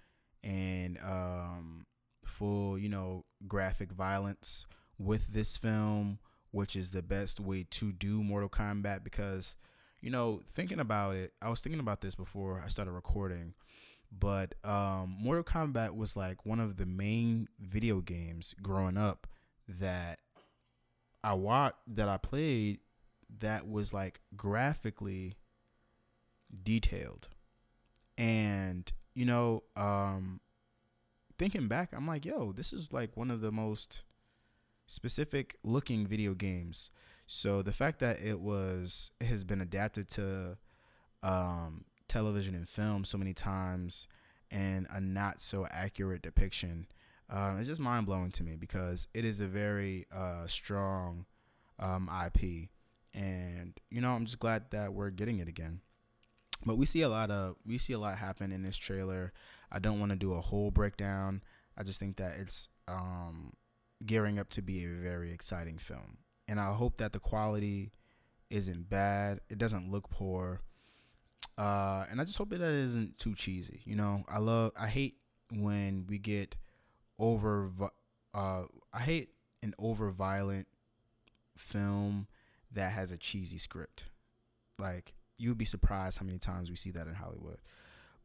and 0.44 0.98
um, 1.04 1.86
full, 2.24 2.78
you 2.78 2.88
know, 2.88 3.26
graphic 3.48 3.92
violence 3.92 4.65
with 4.98 5.34
this 5.34 5.58
film, 5.58 6.20
which 6.52 6.76
is 6.76 6.90
the 6.90 7.02
best 7.02 7.40
way 7.40 7.66
to 7.70 7.92
do 7.92 8.24
Mortal 8.24 8.50
Kombat 8.50 9.04
because, 9.04 9.56
you 10.02 10.10
know, 10.10 10.42
thinking 10.48 10.80
about 10.80 11.16
it, 11.16 11.34
I 11.42 11.50
was 11.50 11.62
thinking 11.62 11.80
about 11.80 12.02
this 12.02 12.16
before 12.16 12.62
I 12.64 12.70
started 12.70 12.92
recording, 12.92 13.54
but 14.12 14.56
um, 14.64 15.16
Mortal 15.20 15.44
Kombat 15.44 15.96
was 15.96 16.16
like 16.16 16.46
one 16.46 16.60
of 16.60 16.78
the 16.78 16.86
main 16.86 17.48
video 17.60 18.02
games 18.02 18.56
growing 18.62 18.98
up 18.98 19.28
that 19.68 20.20
I 21.24 21.34
watched, 21.34 21.78
that 21.88 22.10
I 22.10 22.18
played 22.18 22.80
that 23.40 23.68
was 23.68 23.94
like 23.94 24.22
graphically 24.36 25.36
detailed. 26.64 27.28
And, 28.18 28.92
you 29.14 29.26
know, 29.26 29.64
um 29.76 30.42
thinking 31.38 31.68
back, 31.68 31.90
I'm 31.94 32.06
like, 32.06 32.26
yo, 32.26 32.52
this 32.52 32.74
is 32.74 32.92
like 32.92 33.16
one 33.16 33.32
of 33.32 33.42
the 33.42 33.52
most 33.52 34.04
specific 34.89 35.56
looking 35.63 36.06
video 36.06 36.34
games. 36.34 36.89
So 37.28 37.62
the 37.62 37.71
fact 37.71 37.99
that 37.99 38.21
it 38.21 38.41
was 38.41 39.12
has 39.21 39.45
been 39.45 39.62
adapted 39.62 40.10
to 40.10 40.58
um 41.23 41.86
television 42.08 42.56
and 42.56 42.67
film 42.67 43.06
so 43.06 43.17
many 43.17 43.34
times 43.34 44.08
and 44.52 44.88
a 44.89 44.99
not 44.99 45.39
so 45.41 45.67
accurate 45.69 46.23
depiction 46.23 46.88
uh, 47.30 47.56
it's 47.60 47.67
just 47.67 47.80
mind 47.80 48.06
blowing 48.06 48.32
to 48.32 48.43
me 48.43 48.56
because 48.56 49.08
it 49.13 49.23
is 49.23 49.39
a 49.39 49.45
very 49.45 50.08
uh, 50.12 50.47
strong 50.47 51.25
um, 51.78 52.10
IP 52.25 52.69
and 53.13 53.73
you 53.89 54.02
know 54.02 54.13
I'm 54.13 54.25
just 54.25 54.39
glad 54.39 54.71
that 54.71 54.93
we're 54.93 55.12
getting 55.12 55.39
it 55.39 55.47
again. 55.47 55.82
But 56.65 56.78
we 56.78 56.86
see 56.86 57.02
a 57.02 57.10
lot 57.10 57.32
of 57.32 57.56
we 57.65 57.78
see 57.78 57.93
a 57.93 57.99
lot 57.99 58.17
happen 58.17 58.52
in 58.52 58.63
this 58.63 58.78
trailer. 58.78 59.32
I 59.71 59.80
don't 59.80 59.99
want 59.99 60.12
to 60.12 60.17
do 60.17 60.34
a 60.34 60.41
whole 60.41 60.71
breakdown. 60.71 61.43
I 61.78 61.84
just 61.84 61.99
think 61.99 62.17
that 62.17 62.38
it's 62.39 62.67
um, 62.88 63.54
gearing 64.06 64.40
up 64.40 64.50
to 64.50 64.62
be 64.62 64.84
a 64.84 64.90
very 64.90 65.32
exciting 65.32 65.78
film, 65.78 66.20
and 66.48 66.60
I 66.60 66.74
hope 66.74 66.98
that 66.98 67.14
the 67.14 67.20
quality 67.20 67.92
isn't 68.50 68.90
bad. 68.90 69.40
It 69.50 69.58
doesn't 69.58 69.92
look 69.92 70.10
poor. 70.10 70.62
Uh, 71.58 72.06
and 72.10 72.22
I 72.22 72.24
just 72.24 72.38
hope 72.38 72.50
that 72.52 72.62
it 72.62 72.84
isn't 72.84 73.18
too 73.18 73.36
cheesy. 73.36 73.82
You 73.84 73.96
know, 73.96 74.24
I 74.30 74.40
love, 74.40 74.72
I 74.80 74.88
hate 74.88 75.18
when 75.52 76.06
we 76.08 76.18
get 76.18 76.56
over, 77.20 77.70
uh, 78.34 78.64
I 78.94 79.00
hate 79.02 79.32
an 79.62 79.74
over 79.78 80.10
violent 80.10 80.68
film 81.58 82.28
that 82.72 82.94
has 82.94 83.12
a 83.12 83.18
cheesy 83.18 83.58
script. 83.58 84.06
Like, 84.78 85.14
you'd 85.38 85.58
be 85.58 85.66
surprised 85.66 86.20
how 86.20 86.26
many 86.26 86.40
times 86.40 86.70
we 86.70 86.78
see 86.78 86.92
that 86.92 87.08
in 87.08 87.16
Hollywood. 87.16 87.60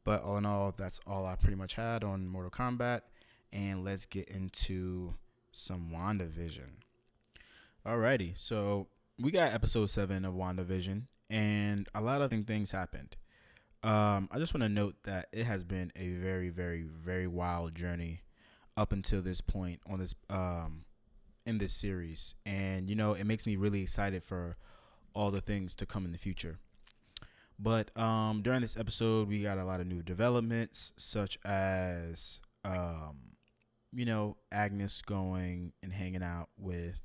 But 0.05 0.23
all 0.23 0.37
in 0.37 0.47
all, 0.47 0.73
that's 0.77 1.01
all 1.07 1.27
I 1.27 1.35
pretty 1.35 1.57
much 1.57 1.75
had 1.75 2.05
on 2.05 2.29
Mortal 2.29 2.51
Kombat. 2.51 3.01
And 3.53 3.85
let's 3.85 4.07
get 4.07 4.29
into 4.29 5.15
some 5.55 5.91
WandaVision. 5.95 6.83
Alrighty, 7.87 8.37
so 8.37 8.89
we 9.19 9.31
got 9.31 9.53
episode 9.53 9.87
seven 9.87 10.25
of 10.25 10.35
WandaVision, 10.35 11.03
and 11.31 11.89
a 11.95 12.01
lot 12.01 12.21
of 12.21 12.31
things 12.31 12.73
happened. 12.73 13.17
Um, 13.83 14.29
I 14.33 14.39
just 14.39 14.53
want 14.53 14.63
to 14.63 14.69
note 14.69 14.97
that 15.05 15.29
it 15.33 15.45
has 15.45 15.65
been 15.65 15.93
a 15.95 16.11
very, 16.11 16.49
very, 16.49 16.83
very 16.83 17.27
wild 17.27 17.75
journey 17.75 18.23
up 18.77 18.93
until 18.93 19.23
this 19.23 19.41
point 19.41 19.81
on 19.89 20.01
this 20.01 20.17
um 20.29 20.85
in 21.47 21.59
this 21.59 21.73
series, 21.73 22.35
and 22.45 22.89
you 22.89 22.97
know 22.97 23.13
it 23.13 23.25
makes 23.25 23.47
me 23.47 23.57
really 23.57 23.83
excited 23.83 24.25
for 24.25 24.57
all 25.15 25.31
the 25.31 25.41
things 25.41 25.75
to 25.77 25.87
come 25.87 26.05
in 26.05 26.13
the 26.13 26.19
future. 26.19 26.59
But 27.59 27.97
um, 27.97 28.43
during 28.43 28.63
this 28.63 28.77
episode, 28.77 29.29
we 29.29 29.43
got 29.43 29.59
a 29.59 29.65
lot 29.65 29.81
of 29.81 29.87
new 29.87 30.03
developments, 30.03 30.93
such 30.97 31.39
as 31.45 32.41
um, 32.65 33.34
you 33.95 34.05
know 34.05 34.37
Agnes 34.51 35.03
going 35.03 35.73
and 35.83 35.93
hanging 35.93 36.23
out 36.23 36.49
with 36.57 36.99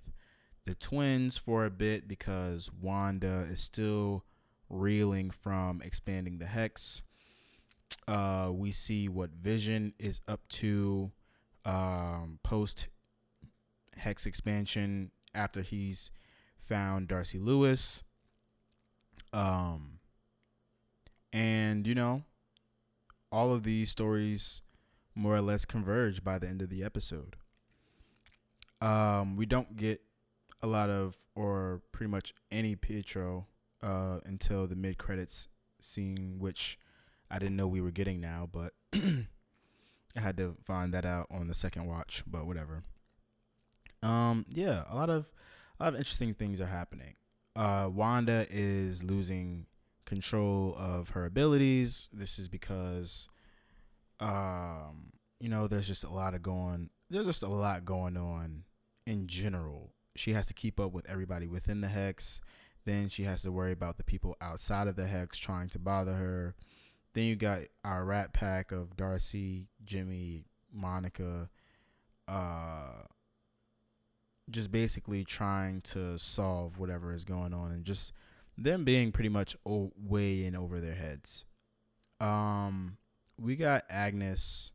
the 0.65 0.75
twins 0.75 1.37
for 1.37 1.65
a 1.65 1.69
bit 1.69 2.07
because 2.07 2.69
Wanda 2.71 3.47
is 3.49 3.59
still 3.59 4.25
reeling 4.69 5.31
from 5.31 5.81
expanding 5.81 6.37
the 6.37 6.45
hex. 6.45 7.01
Uh, 8.07 8.49
we 8.51 8.71
see 8.71 9.07
what 9.07 9.31
Vision 9.31 9.93
is 9.99 10.21
up 10.27 10.47
to 10.49 11.11
um, 11.65 12.39
post 12.43 12.87
hex 13.97 14.25
expansion 14.25 15.11
after 15.33 15.61
he's 15.61 16.11
found 16.59 17.07
Darcy 17.07 17.39
Lewis. 17.39 18.03
Um, 19.33 19.99
and 21.31 21.85
you 21.85 21.95
know, 21.95 22.23
all 23.31 23.53
of 23.53 23.63
these 23.63 23.91
stories 23.91 24.61
more 25.15 25.35
or 25.35 25.41
less 25.41 25.65
converge 25.65 26.23
by 26.23 26.37
the 26.37 26.47
end 26.47 26.61
of 26.61 26.69
the 26.69 26.83
episode. 26.83 27.35
Um, 28.81 29.35
we 29.35 29.45
don't 29.45 29.75
get 29.75 30.01
a 30.61 30.67
lot 30.67 30.89
of, 30.89 31.17
or 31.35 31.81
pretty 31.91 32.09
much 32.09 32.33
any 32.51 32.75
Pietro 32.75 33.47
uh, 33.81 34.19
until 34.25 34.67
the 34.67 34.75
mid 34.75 34.97
credits 34.97 35.47
scene, 35.79 36.35
which 36.39 36.77
I 37.29 37.39
didn't 37.39 37.55
know 37.55 37.67
we 37.67 37.81
were 37.81 37.91
getting 37.91 38.19
now, 38.19 38.47
but 38.51 38.73
I 38.93 40.19
had 40.19 40.37
to 40.37 40.55
find 40.63 40.93
that 40.93 41.05
out 41.05 41.27
on 41.29 41.47
the 41.47 41.53
second 41.53 41.85
watch. 41.85 42.23
But 42.25 42.45
whatever. 42.45 42.83
Um, 44.01 44.45
yeah, 44.49 44.83
a 44.89 44.95
lot 44.95 45.09
of 45.09 45.31
a 45.79 45.83
lot 45.83 45.93
of 45.93 45.99
interesting 45.99 46.33
things 46.33 46.61
are 46.61 46.67
happening. 46.67 47.15
Uh, 47.55 47.89
Wanda 47.91 48.45
is 48.49 49.03
losing 49.03 49.65
control 50.05 50.75
of 50.77 51.09
her 51.09 51.25
abilities. 51.25 52.09
This 52.11 52.39
is 52.39 52.47
because, 52.47 53.27
um, 54.19 55.11
you 55.39 55.49
know, 55.49 55.67
there's 55.67 55.87
just 55.87 56.03
a 56.03 56.09
lot 56.09 56.33
of 56.33 56.41
going. 56.41 56.89
There's 57.09 57.25
just 57.25 57.43
a 57.43 57.47
lot 57.47 57.85
going 57.85 58.17
on 58.17 58.63
in 59.07 59.27
general. 59.27 59.93
She 60.15 60.33
has 60.33 60.47
to 60.47 60.53
keep 60.53 60.79
up 60.79 60.91
with 60.91 61.09
everybody 61.09 61.47
within 61.47 61.81
the 61.81 61.87
hex 61.87 62.41
then 62.89 63.09
she 63.09 63.23
has 63.23 63.41
to 63.43 63.51
worry 63.51 63.71
about 63.71 63.97
the 63.97 64.03
people 64.03 64.35
outside 64.41 64.87
of 64.87 64.95
the 64.95 65.07
hex 65.07 65.37
trying 65.37 65.69
to 65.69 65.79
bother 65.79 66.13
her. 66.13 66.55
Then 67.13 67.25
you 67.25 67.35
got 67.35 67.61
our 67.83 68.03
rat 68.05 68.33
pack 68.33 68.71
of 68.71 68.95
Darcy, 68.95 69.67
Jimmy, 69.83 70.45
Monica, 70.73 71.49
uh, 72.27 73.03
just 74.49 74.71
basically 74.71 75.23
trying 75.23 75.81
to 75.81 76.17
solve 76.17 76.79
whatever 76.79 77.13
is 77.13 77.25
going 77.25 77.53
on 77.53 77.71
and 77.71 77.85
just 77.85 78.11
them 78.57 78.83
being 78.83 79.11
pretty 79.11 79.29
much 79.29 79.55
o- 79.65 79.91
way 79.95 80.43
in 80.43 80.55
over 80.55 80.79
their 80.79 80.95
heads. 80.95 81.45
Um, 82.19 82.97
we 83.39 83.55
got 83.55 83.83
Agnes 83.89 84.71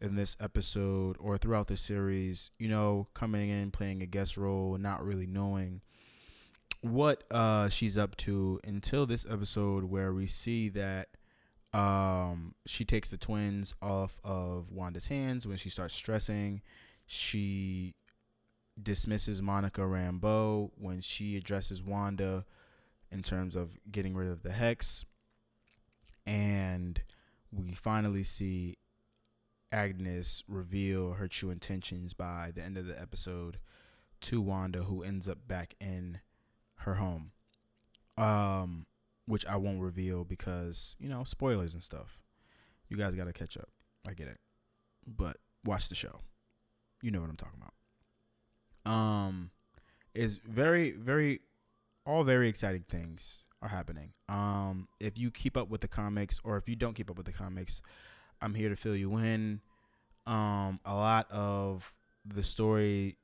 in 0.00 0.16
this 0.16 0.36
episode 0.40 1.16
or 1.18 1.38
throughout 1.38 1.68
the 1.68 1.76
series, 1.76 2.50
you 2.58 2.68
know, 2.68 3.06
coming 3.14 3.50
in 3.50 3.70
playing 3.70 4.02
a 4.02 4.06
guest 4.06 4.36
role, 4.36 4.76
not 4.76 5.04
really 5.04 5.26
knowing 5.26 5.80
what 6.80 7.22
uh 7.30 7.66
she's 7.70 7.96
up 7.96 8.14
to 8.14 8.60
until 8.62 9.06
this 9.06 9.24
episode 9.30 9.84
where 9.84 10.12
we 10.12 10.26
see 10.26 10.68
that 10.68 11.08
um 11.72 12.54
she 12.66 12.84
takes 12.84 13.08
the 13.08 13.16
twins 13.16 13.74
off 13.80 14.20
of 14.22 14.70
Wanda's 14.70 15.06
hands 15.06 15.46
when 15.46 15.56
she 15.56 15.70
starts 15.70 15.94
stressing. 15.94 16.60
She 17.06 17.94
dismisses 18.80 19.40
Monica 19.40 19.82
Rambeau 19.82 20.70
when 20.76 21.00
she 21.00 21.36
addresses 21.36 21.82
Wanda 21.82 22.44
in 23.10 23.22
terms 23.22 23.56
of 23.56 23.78
getting 23.90 24.14
rid 24.14 24.28
of 24.28 24.42
the 24.42 24.52
hex. 24.52 25.04
And 26.26 27.00
we 27.54 27.72
finally 27.72 28.22
see 28.22 28.76
Agnes 29.72 30.42
reveal 30.48 31.12
her 31.12 31.28
true 31.28 31.50
intentions 31.50 32.14
by 32.14 32.52
the 32.54 32.62
end 32.62 32.76
of 32.76 32.86
the 32.86 33.00
episode 33.00 33.58
to 34.22 34.40
Wanda, 34.40 34.84
who 34.84 35.02
ends 35.02 35.28
up 35.28 35.46
back 35.46 35.74
in 35.80 36.20
her 36.78 36.94
home. 36.94 37.32
Um, 38.16 38.86
which 39.26 39.44
I 39.46 39.56
won't 39.56 39.80
reveal 39.80 40.24
because, 40.24 40.96
you 40.98 41.08
know, 41.08 41.24
spoilers 41.24 41.74
and 41.74 41.82
stuff. 41.82 42.18
You 42.88 42.96
guys 42.96 43.14
got 43.14 43.24
to 43.24 43.32
catch 43.32 43.56
up. 43.56 43.68
I 44.06 44.12
get 44.12 44.28
it. 44.28 44.38
But 45.06 45.38
watch 45.64 45.88
the 45.88 45.94
show. 45.94 46.20
You 47.02 47.10
know 47.10 47.20
what 47.20 47.30
I'm 47.30 47.36
talking 47.36 47.60
about. 47.60 48.92
Um 48.92 49.50
is 50.14 50.38
very 50.46 50.90
very 50.90 51.40
all 52.04 52.22
very 52.22 52.48
exciting 52.48 52.84
things 52.86 53.43
are 53.64 53.70
happening. 53.70 54.12
Um 54.28 54.86
if 55.00 55.18
you 55.18 55.32
keep 55.32 55.56
up 55.56 55.68
with 55.68 55.80
the 55.80 55.88
comics 55.88 56.40
or 56.44 56.56
if 56.56 56.68
you 56.68 56.76
don't 56.76 56.94
keep 56.94 57.10
up 57.10 57.16
with 57.16 57.26
the 57.26 57.32
comics, 57.32 57.82
I'm 58.40 58.54
here 58.54 58.68
to 58.68 58.76
fill 58.76 58.94
you 58.94 59.16
in. 59.16 59.60
Um 60.26 60.78
a 60.84 60.94
lot 60.94 61.28
of 61.32 61.92
the 62.24 62.44
story 62.44 63.16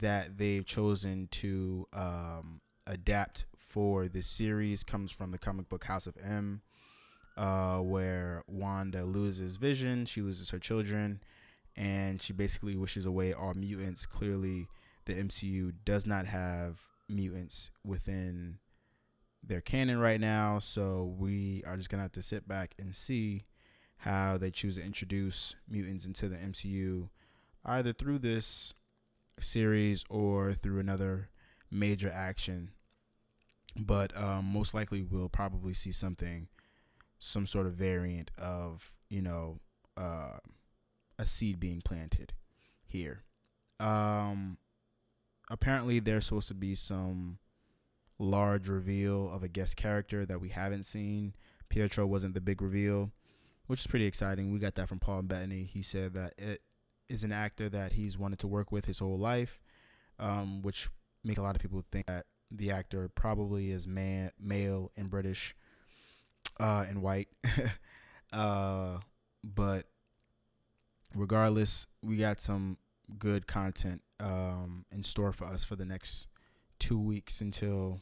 that 0.00 0.38
they've 0.38 0.64
chosen 0.64 1.28
to 1.30 1.86
um, 1.92 2.60
adapt 2.86 3.44
for 3.56 4.08
this 4.08 4.26
series 4.26 4.82
comes 4.82 5.10
from 5.10 5.30
the 5.30 5.38
comic 5.38 5.68
book 5.68 5.84
House 5.84 6.06
of 6.06 6.16
M, 6.22 6.62
uh, 7.36 7.78
where 7.78 8.42
Wanda 8.46 9.04
loses 9.04 9.56
vision, 9.56 10.06
she 10.06 10.20
loses 10.20 10.50
her 10.50 10.58
children, 10.58 11.22
and 11.76 12.20
she 12.20 12.32
basically 12.32 12.76
wishes 12.76 13.06
away 13.06 13.32
all 13.32 13.54
mutants. 13.54 14.06
Clearly, 14.06 14.68
the 15.06 15.14
MCU 15.14 15.72
does 15.84 16.06
not 16.06 16.26
have 16.26 16.80
mutants 17.08 17.70
within 17.84 18.58
their 19.42 19.60
canon 19.60 19.98
right 19.98 20.20
now, 20.20 20.58
so 20.58 21.14
we 21.18 21.62
are 21.66 21.76
just 21.76 21.90
gonna 21.90 22.02
have 22.02 22.12
to 22.12 22.22
sit 22.22 22.46
back 22.46 22.74
and 22.78 22.94
see 22.94 23.44
how 23.98 24.36
they 24.36 24.50
choose 24.50 24.76
to 24.76 24.84
introduce 24.84 25.54
mutants 25.68 26.06
into 26.06 26.28
the 26.28 26.36
MCU, 26.36 27.08
either 27.64 27.92
through 27.92 28.18
this 28.18 28.74
series 29.40 30.04
or 30.08 30.52
through 30.52 30.80
another 30.80 31.28
major 31.70 32.10
action. 32.10 32.70
But 33.76 34.16
um, 34.16 34.44
most 34.46 34.74
likely, 34.74 35.02
we'll 35.02 35.28
probably 35.28 35.72
see 35.72 35.92
something, 35.92 36.48
some 37.18 37.46
sort 37.46 37.66
of 37.66 37.74
variant 37.74 38.30
of, 38.36 38.92
you 39.08 39.22
know, 39.22 39.60
uh, 39.96 40.38
a 41.18 41.24
seed 41.24 41.58
being 41.58 41.80
planted 41.80 42.32
here. 42.84 43.22
Um, 43.80 44.58
apparently, 45.48 46.00
there's 46.00 46.26
supposed 46.26 46.48
to 46.48 46.54
be 46.54 46.74
some 46.74 47.38
large 48.22 48.68
reveal 48.68 49.30
of 49.32 49.42
a 49.42 49.48
guest 49.48 49.76
character 49.76 50.24
that 50.24 50.40
we 50.40 50.50
haven't 50.50 50.84
seen. 50.84 51.34
Pietro 51.68 52.06
wasn't 52.06 52.34
the 52.34 52.40
big 52.40 52.62
reveal, 52.62 53.10
which 53.66 53.80
is 53.80 53.86
pretty 53.86 54.06
exciting. 54.06 54.52
We 54.52 54.58
got 54.58 54.76
that 54.76 54.88
from 54.88 55.00
Paul 55.00 55.22
Bettany. 55.22 55.64
He 55.64 55.82
said 55.82 56.14
that 56.14 56.34
it 56.38 56.62
is 57.08 57.24
an 57.24 57.32
actor 57.32 57.68
that 57.68 57.94
he's 57.94 58.16
wanted 58.16 58.38
to 58.40 58.46
work 58.46 58.70
with 58.70 58.84
his 58.84 59.00
whole 59.00 59.18
life, 59.18 59.60
um, 60.18 60.62
which 60.62 60.88
makes 61.24 61.38
a 61.38 61.42
lot 61.42 61.56
of 61.56 61.62
people 61.62 61.84
think 61.90 62.06
that 62.06 62.26
the 62.50 62.70
actor 62.70 63.08
probably 63.08 63.70
is 63.70 63.86
man, 63.86 64.30
male 64.38 64.92
and 64.96 65.10
British, 65.10 65.54
uh, 66.60 66.84
and 66.88 67.02
white. 67.02 67.28
uh, 68.32 68.98
but 69.42 69.86
regardless, 71.14 71.86
we 72.02 72.18
got 72.18 72.40
some 72.40 72.76
good 73.18 73.46
content 73.46 74.02
um, 74.20 74.84
in 74.92 75.02
store 75.02 75.32
for 75.32 75.46
us 75.46 75.64
for 75.64 75.76
the 75.76 75.84
next 75.84 76.28
two 76.78 76.98
weeks 76.98 77.40
until 77.40 78.00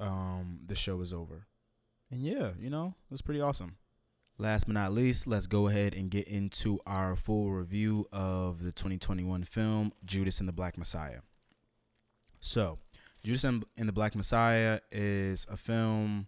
um, 0.00 0.60
the 0.66 0.74
show 0.74 1.00
is 1.00 1.12
over. 1.12 1.46
And 2.10 2.22
yeah, 2.22 2.50
you 2.58 2.70
know, 2.70 2.94
it's 3.10 3.22
pretty 3.22 3.40
awesome. 3.40 3.76
Last 4.36 4.66
but 4.66 4.74
not 4.74 4.92
least, 4.92 5.26
let's 5.26 5.46
go 5.46 5.68
ahead 5.68 5.94
and 5.94 6.10
get 6.10 6.26
into 6.26 6.80
our 6.86 7.14
full 7.14 7.52
review 7.52 8.06
of 8.12 8.64
the 8.64 8.72
2021 8.72 9.44
film 9.44 9.92
Judas 10.04 10.40
and 10.40 10.48
the 10.48 10.52
Black 10.52 10.76
Messiah. 10.76 11.20
So, 12.40 12.78
Judas 13.22 13.44
and 13.44 13.64
the 13.76 13.92
Black 13.92 14.16
Messiah 14.16 14.80
is 14.90 15.46
a 15.48 15.56
film 15.56 16.26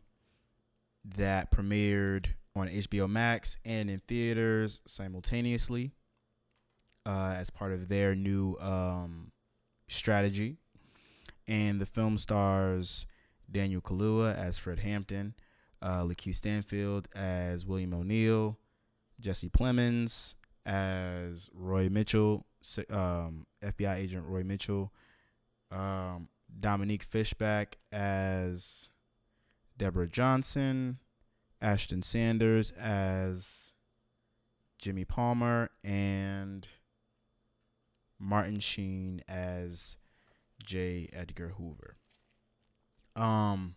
that 1.05 1.51
premiered 1.51 2.27
on 2.55 2.69
HBO 2.69 3.09
Max 3.09 3.59
and 3.65 3.91
in 3.91 4.01
theaters 4.07 4.81
simultaneously 4.87 5.93
uh, 7.05 7.35
as 7.37 7.51
part 7.51 7.73
of 7.73 7.89
their 7.89 8.15
new 8.15 8.57
um, 8.61 9.33
strategy. 9.89 10.57
And 11.47 11.81
the 11.81 11.87
film 11.87 12.19
stars 12.19 13.07
Daniel 13.51 13.81
Kaluuya 13.81 14.37
as 14.37 14.59
Fred 14.59 14.81
Hampton, 14.81 15.35
uh, 15.83 16.03
Lakeith 16.03 16.37
Stanfield 16.37 17.09
as 17.15 17.67
William 17.67 17.95
O'Neill, 17.95 18.59
Jesse 19.21 19.49
Plemons 19.49 20.35
as 20.65 21.49
Roy 21.55 21.89
Mitchell, 21.89 22.45
um, 22.91 23.47
FBI 23.63 23.97
agent 23.97 24.27
Roy 24.27 24.43
Mitchell, 24.43 24.93
um, 25.71 26.29
Dominique 26.61 27.05
Fishback 27.05 27.79
as 27.93 28.89
Deborah 29.77 30.09
Johnson, 30.09 30.99
Ashton 31.61 32.03
Sanders 32.03 32.71
as 32.73 33.73
Jimmy 34.79 35.05
Palmer, 35.05 35.71
and 35.85 36.67
Martin 38.19 38.61
Sheen 38.61 39.23
as 39.29 39.97
J. 40.65 41.09
Edgar 41.13 41.55
Hoover. 41.59 41.96
Um, 43.17 43.75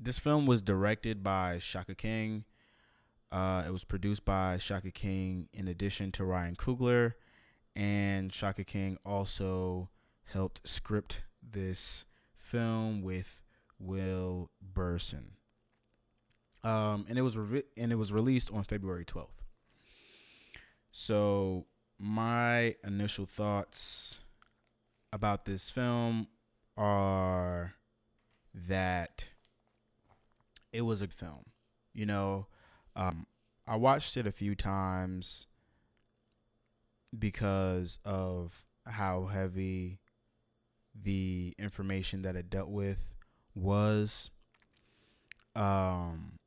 this 0.00 0.18
film 0.18 0.46
was 0.46 0.62
directed 0.62 1.22
by 1.22 1.58
Shaka 1.58 1.94
King. 1.94 2.44
Uh, 3.30 3.62
it 3.66 3.70
was 3.70 3.84
produced 3.84 4.24
by 4.24 4.58
Shaka 4.58 4.90
King 4.90 5.48
in 5.52 5.68
addition 5.68 6.10
to 6.12 6.24
Ryan 6.24 6.56
Coogler, 6.56 7.12
and 7.76 8.32
Shaka 8.32 8.64
King 8.64 8.98
also 9.04 9.90
helped 10.24 10.66
script 10.66 11.22
this 11.42 12.06
film 12.36 13.02
with 13.02 13.42
Will 13.78 14.50
Berson. 14.60 15.32
Um, 16.64 17.06
and 17.08 17.18
it 17.18 17.22
was 17.22 17.36
re- 17.36 17.62
and 17.76 17.92
it 17.92 17.96
was 17.96 18.12
released 18.12 18.50
on 18.52 18.64
February 18.64 19.04
12th. 19.04 19.28
So 20.90 21.66
my 21.98 22.74
initial 22.84 23.26
thoughts 23.26 24.18
about 25.12 25.44
this 25.44 25.70
film 25.70 26.26
are 26.76 27.74
that 28.54 29.26
it 30.72 30.82
was 30.82 31.02
a 31.02 31.08
film. 31.08 31.44
You 31.92 32.06
know, 32.06 32.46
um, 32.96 33.26
I 33.66 33.76
watched 33.76 34.16
it 34.16 34.26
a 34.26 34.32
few 34.32 34.54
times 34.54 35.46
because 37.16 37.98
of 38.04 38.64
how 38.86 39.26
heavy 39.26 40.00
the 40.94 41.54
information 41.58 42.22
that 42.22 42.36
it 42.36 42.50
dealt 42.50 42.68
with 42.68 43.14
was. 43.54 44.30
Um, 45.54 46.38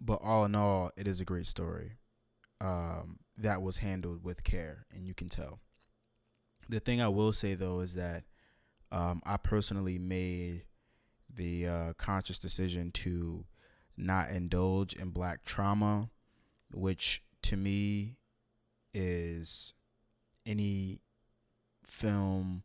but 0.00 0.20
all 0.22 0.44
in 0.44 0.54
all, 0.54 0.90
it 0.96 1.06
is 1.06 1.20
a 1.20 1.24
great 1.24 1.46
story 1.46 1.98
um, 2.60 3.18
that 3.36 3.62
was 3.62 3.78
handled 3.78 4.24
with 4.24 4.44
care, 4.44 4.86
and 4.92 5.06
you 5.06 5.14
can 5.14 5.28
tell. 5.28 5.60
The 6.68 6.80
thing 6.80 7.00
I 7.00 7.08
will 7.08 7.32
say 7.32 7.54
though 7.54 7.80
is 7.80 7.94
that 7.94 8.24
um, 8.92 9.22
I 9.24 9.38
personally 9.38 9.98
made 9.98 10.64
the 11.34 11.66
uh, 11.66 11.92
conscious 11.94 12.38
decision 12.38 12.92
to 12.92 13.46
not 13.96 14.28
indulge 14.30 14.94
in 14.94 15.10
black 15.10 15.44
trauma, 15.44 16.10
which 16.72 17.22
to 17.42 17.56
me 17.56 18.18
is 18.92 19.72
any 20.44 21.00
film 21.82 22.64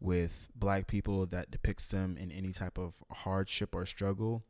with 0.00 0.48
black 0.56 0.88
people 0.88 1.24
that 1.26 1.52
depicts 1.52 1.86
them 1.86 2.16
in 2.18 2.32
any 2.32 2.52
type 2.52 2.76
of 2.76 2.94
hardship 3.10 3.76
or 3.76 3.86
struggle. 3.86 4.44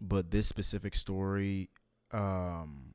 But 0.00 0.32
this 0.32 0.48
specific 0.48 0.96
story, 0.96 1.70
um, 2.10 2.94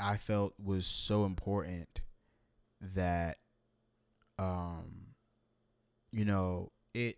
I 0.00 0.16
felt 0.16 0.54
was 0.62 0.86
so 0.86 1.24
important 1.24 2.00
that, 2.80 3.38
um, 4.40 5.03
you 6.14 6.24
know, 6.24 6.70
it, 6.94 7.16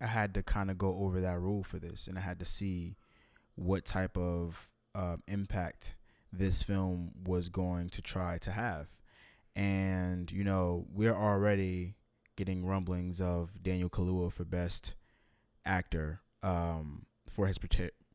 I 0.00 0.06
had 0.06 0.32
to 0.34 0.42
kind 0.42 0.70
of 0.70 0.78
go 0.78 0.96
over 1.00 1.20
that 1.20 1.40
rule 1.40 1.64
for 1.64 1.78
this 1.78 2.06
and 2.06 2.16
I 2.16 2.20
had 2.20 2.38
to 2.38 2.44
see 2.44 2.96
what 3.56 3.84
type 3.84 4.16
of 4.16 4.70
um, 4.94 5.22
impact 5.26 5.96
this 6.32 6.62
film 6.62 7.10
was 7.24 7.48
going 7.48 7.88
to 7.90 8.02
try 8.02 8.38
to 8.38 8.52
have. 8.52 8.86
And, 9.56 10.30
you 10.30 10.44
know, 10.44 10.86
we're 10.92 11.16
already 11.16 11.96
getting 12.36 12.64
rumblings 12.64 13.20
of 13.20 13.60
Daniel 13.60 13.90
Kaluuya 13.90 14.32
for 14.32 14.44
Best 14.44 14.94
Actor 15.66 16.20
um, 16.44 17.06
for 17.28 17.48
his 17.48 17.58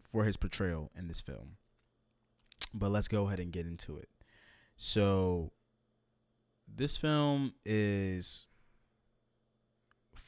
for 0.02 0.24
his 0.24 0.38
portrayal 0.38 0.90
in 0.98 1.10
this 1.10 1.20
film. 1.20 1.58
But 2.74 2.92
let's 2.92 3.10
go 3.10 3.28
ahead 3.28 3.42
and 3.42 3.52
get 3.52 3.66
into 3.66 3.98
it. 3.98 4.08
So, 4.78 5.52
this 6.66 6.98
film 6.98 7.54
is 7.66 8.48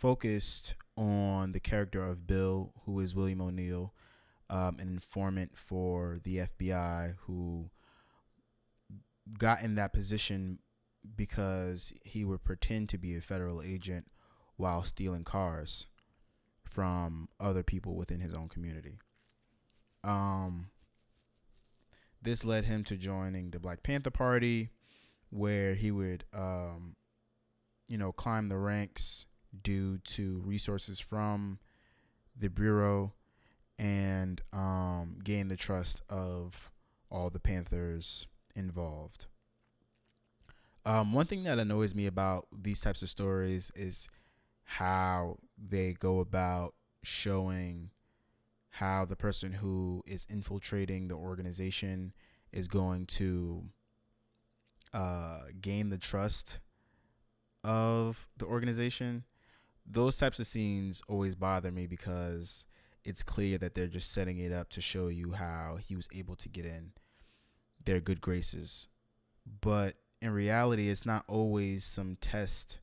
focused 0.06 0.76
on 0.96 1.52
the 1.52 1.60
character 1.60 2.00
of 2.00 2.28
Bill, 2.28 2.72
who 2.84 3.00
is 3.00 3.16
William 3.16 3.42
O'Neill, 3.42 3.92
um, 4.52 4.78
an 4.78 4.88
informant 4.88 5.58
for 5.58 6.20
the 6.22 6.38
FBI 6.38 7.16
who 7.22 7.72
got 9.40 9.64
in 9.64 9.74
that 9.74 9.94
position 9.94 10.60
because 11.18 11.92
he 12.04 12.24
would 12.24 12.44
pretend 12.44 12.88
to 12.90 13.00
be 13.00 13.16
a 13.16 13.20
federal 13.22 13.64
agent 13.64 14.06
while 14.58 14.84
stealing 14.84 15.24
cars 15.24 15.88
from 16.64 17.28
other 17.40 17.64
people 17.64 17.96
within 17.96 18.20
his 18.20 18.36
own 18.36 18.48
community. 18.48 19.00
Um, 20.04 20.68
this 22.22 22.46
led 22.46 22.66
him 22.66 22.84
to 22.84 22.96
joining 22.96 23.50
the 23.50 23.60
Black 23.60 23.82
Panther 23.82 24.12
Party, 24.12 24.70
where 25.32 25.74
he 25.74 25.90
would, 25.90 26.26
um, 26.32 26.96
you 27.88 27.98
know, 27.98 28.12
climb 28.12 28.50
the 28.50 28.58
ranks 28.60 29.26
due 29.64 30.00
to 30.00 30.42
resources 30.46 31.00
from 31.00 31.60
the 32.38 32.50
bureau 32.50 33.14
and 33.78 34.42
um, 34.54 35.18
gain 35.24 35.48
the 35.48 35.56
trust 35.56 36.02
of 36.10 36.72
all 37.10 37.30
the 37.30 37.40
Panthers 37.40 38.28
involved. 38.56 39.26
Um, 40.86 41.14
one 41.14 41.26
thing 41.26 41.44
that 41.44 41.60
annoys 41.60 41.96
me 41.96 42.06
about 42.06 42.48
these 42.56 42.82
types 42.82 43.02
of 43.02 43.10
stories 43.10 43.72
is 43.76 44.08
how 44.64 45.38
they 45.58 45.94
go 45.94 46.20
about 46.20 46.74
showing 47.04 47.90
how 48.70 49.06
the 49.06 49.16
person 49.16 49.54
who 49.54 50.04
is 50.06 50.28
infiltrating 50.30 51.08
the 51.08 51.16
organization 51.16 52.14
is 52.52 52.68
going 52.68 53.06
to 53.06 53.64
uh, 54.94 55.40
gain 55.62 55.90
the 55.90 55.98
trust 55.98 56.60
of 57.64 58.28
the 58.38 58.46
organization. 58.46 59.24
Those 59.86 60.18
types 60.18 60.40
of 60.40 60.48
scenes 60.48 61.02
always 61.08 61.36
bother 61.36 61.72
me 61.72 61.86
because 61.88 62.66
it's 63.04 63.22
clear 63.22 63.58
that 63.60 63.76
they're 63.76 63.88
just 63.88 64.12
setting 64.12 64.40
it 64.40 64.52
up 64.52 64.70
to 64.72 64.82
show 64.82 65.08
you 65.08 65.34
how 65.34 65.78
he 65.80 65.96
was 65.96 66.10
able 66.14 66.36
to 66.38 66.50
get 66.50 66.66
in 66.66 66.92
their 67.86 68.00
good 68.00 68.20
graces. 68.20 68.88
But 69.62 69.96
in 70.22 70.32
reality, 70.32 70.90
it's 70.90 71.06
not 71.06 71.24
always 71.28 71.86
some 71.86 72.18
test 72.20 72.80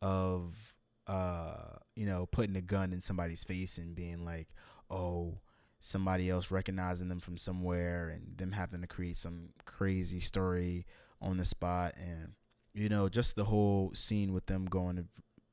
of, 0.00 0.74
uh, 1.06 1.76
you 1.94 2.06
know, 2.06 2.26
putting 2.26 2.56
a 2.56 2.62
gun 2.62 2.92
in 2.94 3.02
somebody's 3.02 3.44
face 3.44 3.76
and 3.76 3.94
being 3.94 4.24
like, 4.24 4.48
oh, 4.90 5.40
somebody 5.80 6.30
else 6.30 6.50
recognizing 6.50 7.08
them 7.08 7.20
from 7.20 7.36
somewhere 7.36 8.08
and 8.08 8.38
them 8.38 8.52
having 8.52 8.80
to 8.80 8.86
create 8.86 9.16
some 9.16 9.50
crazy 9.66 10.20
story 10.20 10.86
on 11.20 11.36
the 11.36 11.44
spot. 11.44 11.94
And, 11.98 12.32
you 12.72 12.88
know, 12.88 13.10
just 13.10 13.36
the 13.36 13.44
whole 13.44 13.92
scene 13.94 14.32
with 14.32 14.46
them 14.46 14.64
going 14.64 14.96
to 14.96 15.04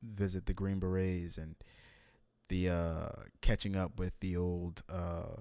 visit 0.02 0.46
the 0.46 0.54
Green 0.54 0.78
Berets 0.78 1.36
and, 1.38 1.56
the 2.48 2.68
uh, 2.70 3.08
catching 3.40 3.76
up 3.76 3.98
with 3.98 4.20
the 4.20 4.36
old 4.36 4.82
uh, 4.88 5.40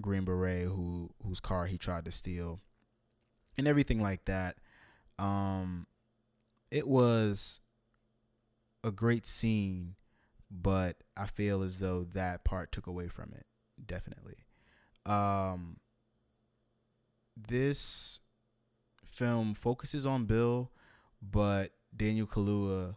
Green 0.00 0.24
Beret 0.24 0.66
who 0.66 1.10
whose 1.24 1.40
car 1.40 1.66
he 1.66 1.78
tried 1.78 2.04
to 2.04 2.10
steal, 2.12 2.60
and 3.56 3.68
everything 3.68 4.02
like 4.02 4.24
that. 4.24 4.56
Um, 5.18 5.86
it 6.70 6.88
was 6.88 7.60
a 8.82 8.90
great 8.90 9.26
scene, 9.26 9.94
but 10.50 10.96
I 11.16 11.26
feel 11.26 11.62
as 11.62 11.78
though 11.78 12.04
that 12.12 12.44
part 12.44 12.72
took 12.72 12.86
away 12.86 13.08
from 13.08 13.32
it. 13.34 13.46
Definitely. 13.84 14.38
Um, 15.06 15.76
this 17.36 18.20
film 19.04 19.54
focuses 19.54 20.06
on 20.06 20.24
Bill, 20.24 20.70
but 21.20 21.72
Daniel 21.96 22.26
Kaluuya 22.26 22.96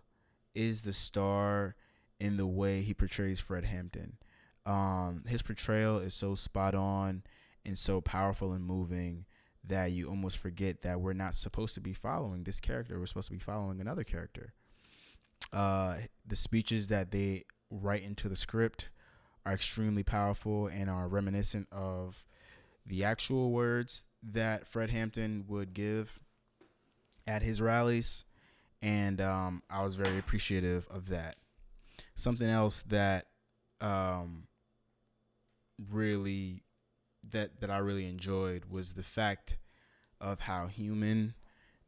is 0.56 0.82
the 0.82 0.94
star 0.94 1.76
in 2.20 2.38
the 2.38 2.48
way 2.48 2.82
he 2.82 2.94
portrays 2.94 3.40
Fred 3.40 3.66
Hampton. 3.66 4.18
Um, 4.66 5.24
his 5.28 5.42
portrayal 5.42 6.00
is 6.00 6.14
so 6.14 6.34
spot 6.36 6.74
on 6.74 7.24
and 7.66 7.78
so 7.78 8.02
powerful 8.02 8.54
and 8.54 8.66
moving 8.66 9.26
that 9.68 9.92
you 9.92 10.08
almost 10.08 10.38
forget 10.38 10.82
that 10.84 11.02
we're 11.02 11.14
not 11.14 11.36
supposed 11.36 11.76
to 11.76 11.82
be 11.82 11.94
following 11.94 12.44
this 12.44 12.60
character. 12.60 13.00
We're 13.00 13.06
supposed 13.08 13.28
to 13.28 13.34
be 13.34 13.40
following 13.40 13.82
another 13.82 14.04
character. 14.04 14.54
Uh, 15.52 15.96
the 16.26 16.36
speeches 16.36 16.88
that 16.88 17.12
they 17.12 17.46
write 17.70 18.04
into 18.04 18.30
the 18.30 18.36
script 18.36 18.90
are 19.46 19.54
extremely 19.54 20.04
powerful 20.04 20.68
and 20.68 20.90
are 20.90 21.08
reminiscent 21.08 21.68
of 21.72 22.26
the 22.86 23.04
actual 23.04 23.52
words 23.52 24.04
that 24.22 24.68
Fred 24.68 24.90
Hampton 24.90 25.46
would 25.48 25.74
give 25.74 26.20
at 27.28 27.42
his 27.42 27.62
rallies, 27.62 28.26
and 28.86 29.20
um, 29.20 29.64
I 29.68 29.84
was 29.84 29.96
very 29.96 30.20
appreciative 30.20 30.88
of 30.92 31.10
that. 31.10 31.38
Something 32.14 32.50
else 32.50 32.84
that 32.84 33.26
um, 33.82 34.44
really 35.92 36.62
that 37.32 37.62
that 37.62 37.72
I 37.72 37.80
really 37.80 38.06
enjoyed 38.06 38.66
was 38.70 38.94
the 38.94 39.04
fact 39.04 39.58
of 40.22 40.42
how 40.42 40.68
human 40.68 41.34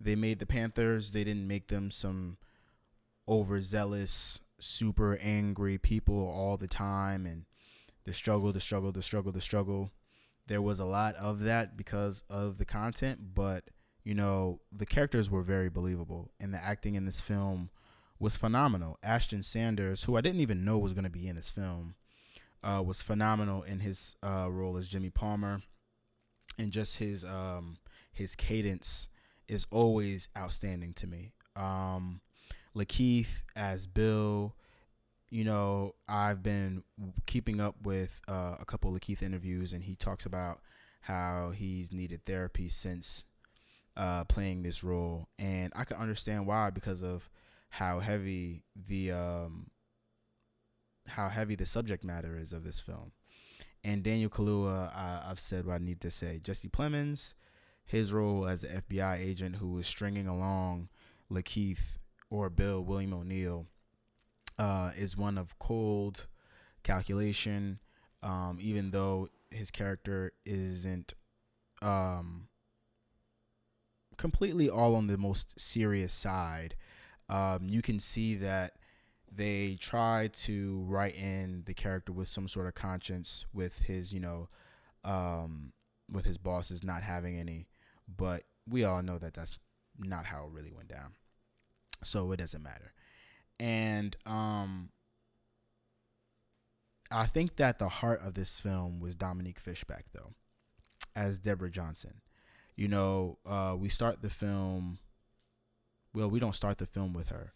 they 0.01 0.15
made 0.15 0.39
the 0.39 0.47
Panthers. 0.47 1.11
They 1.11 1.23
didn't 1.23 1.47
make 1.47 1.67
them 1.67 1.91
some 1.91 2.37
overzealous, 3.29 4.41
super 4.59 5.17
angry 5.21 5.77
people 5.77 6.27
all 6.27 6.57
the 6.57 6.67
time 6.67 7.27
and 7.27 7.45
the 8.05 8.13
struggle, 8.13 8.51
the 8.51 8.59
struggle, 8.59 8.91
the 8.91 9.03
struggle, 9.03 9.31
the 9.31 9.39
struggle. 9.39 9.91
There 10.47 10.63
was 10.63 10.79
a 10.79 10.85
lot 10.85 11.13
of 11.13 11.41
that 11.41 11.77
because 11.77 12.23
of 12.27 12.57
the 12.57 12.65
content, 12.65 13.35
but 13.35 13.65
you 14.07 14.15
know, 14.15 14.61
the 14.71 14.85
characters 14.85 15.29
were 15.29 15.41
very 15.41 15.67
believable 15.67 16.31
and 16.39 16.53
the 16.53 16.63
acting 16.63 16.95
in 16.95 17.03
this 17.03 17.19
film 17.19 17.69
was 18.19 18.37
phenomenal. 18.37 18.97
Ashton 19.03 19.43
Sanders, 19.43 20.05
who 20.05 20.15
I 20.15 20.21
didn't 20.21 20.39
even 20.39 20.63
know 20.63 20.77
was 20.77 20.93
going 20.93 21.03
to 21.03 21.09
be 21.09 21.27
in 21.27 21.35
this 21.35 21.49
film, 21.49 21.95
uh, 22.63 22.81
was 22.85 23.01
phenomenal 23.01 23.63
in 23.63 23.81
his 23.81 24.15
uh, 24.23 24.47
role 24.49 24.77
as 24.77 24.87
Jimmy 24.87 25.09
Palmer, 25.09 25.61
and 26.57 26.71
just 26.71 26.99
his 26.99 27.25
um, 27.25 27.79
his 28.13 28.33
cadence 28.33 29.09
is 29.49 29.67
always 29.71 30.29
outstanding 30.37 30.93
to 30.93 31.05
me. 31.05 31.33
Um, 31.57 32.21
Lakeith 32.73 33.43
as 33.57 33.87
Bill, 33.87 34.55
you 35.29 35.43
know, 35.43 35.95
I've 36.07 36.41
been 36.41 36.83
keeping 37.25 37.59
up 37.59 37.75
with 37.83 38.21
uh, 38.29 38.55
a 38.57 38.63
couple 38.65 38.95
of 38.95 39.01
Lakeith 39.01 39.21
interviews, 39.21 39.73
and 39.73 39.83
he 39.83 39.95
talks 39.95 40.25
about 40.25 40.61
how 41.01 41.51
he's 41.53 41.91
needed 41.91 42.23
therapy 42.23 42.69
since 42.69 43.25
uh, 43.97 44.23
playing 44.25 44.61
this 44.61 44.83
role, 44.83 45.27
and 45.39 45.73
I 45.75 45.83
can 45.83 45.97
understand 45.97 46.45
why 46.45 46.69
because 46.69 47.03
of 47.03 47.29
how 47.69 47.99
heavy 47.99 48.63
the 48.75 49.11
um, 49.11 49.71
how 51.07 51.29
heavy 51.29 51.55
the 51.55 51.65
subject 51.65 52.03
matter 52.03 52.37
is 52.37 52.53
of 52.53 52.63
this 52.63 52.79
film. 52.79 53.11
And 53.83 54.03
Daniel 54.03 54.29
Kaluuya, 54.29 54.95
I, 54.95 55.23
I've 55.27 55.39
said 55.39 55.65
what 55.65 55.75
I 55.75 55.77
need 55.79 55.99
to 56.01 56.11
say. 56.11 56.39
Jesse 56.43 56.69
Plemons, 56.69 57.33
his 57.85 58.13
role 58.13 58.47
as 58.47 58.61
the 58.61 58.67
FBI 58.67 59.17
agent 59.19 59.55
who 59.55 59.73
was 59.73 59.87
stringing 59.87 60.27
along 60.27 60.89
Lakeith 61.31 61.97
or 62.29 62.49
Bill 62.49 62.83
William 62.83 63.13
O'Neill, 63.13 63.65
uh, 64.59 64.91
is 64.95 65.17
one 65.17 65.37
of 65.37 65.57
cold 65.57 66.27
calculation. 66.83 67.79
Um, 68.21 68.57
even 68.59 68.91
though 68.91 69.29
his 69.51 69.71
character 69.71 70.33
isn't 70.45 71.13
um, 71.81 72.47
completely 74.17 74.69
all 74.69 74.95
on 74.95 75.07
the 75.07 75.17
most 75.17 75.59
serious 75.59 76.13
side, 76.13 76.75
um, 77.29 77.67
you 77.69 77.81
can 77.81 77.99
see 77.99 78.35
that 78.35 78.73
they 79.31 79.77
try 79.79 80.29
to 80.31 80.83
write 80.87 81.15
in 81.15 81.63
the 81.65 81.73
character 81.73 82.11
with 82.11 82.27
some 82.27 82.47
sort 82.47 82.67
of 82.67 82.75
conscience 82.75 83.45
with 83.53 83.79
his 83.79 84.13
you 84.13 84.19
know 84.19 84.49
um, 85.03 85.73
with 86.09 86.25
his 86.25 86.37
bosses 86.37 86.83
not 86.83 87.03
having 87.03 87.37
any 87.37 87.67
but 88.07 88.43
we 88.67 88.83
all 88.83 89.01
know 89.01 89.17
that 89.17 89.33
that's 89.33 89.57
not 89.97 90.25
how 90.25 90.45
it 90.45 90.51
really 90.51 90.71
went 90.71 90.87
down. 90.89 91.13
So 92.03 92.31
it 92.31 92.37
doesn't 92.37 92.63
matter. 92.63 92.93
And 93.59 94.15
um 94.25 94.89
I 97.09 97.25
think 97.25 97.55
that 97.55 97.79
the 97.79 97.87
heart 97.89 98.21
of 98.21 98.33
this 98.33 98.59
film 98.59 98.99
was 98.99 99.15
Dominique 99.15 99.59
Fishback 99.59 100.05
though 100.13 100.33
as 101.15 101.39
Deborah 101.39 101.71
Johnson 101.71 102.21
you 102.77 102.87
know 102.87 103.37
uh, 103.45 103.75
we 103.77 103.89
start 103.89 104.21
the 104.21 104.29
film 104.29 104.99
well 106.13 106.29
we 106.29 106.39
don't 106.39 106.55
start 106.55 106.77
the 106.77 106.85
film 106.85 107.13
with 107.13 107.27
her 107.27 107.51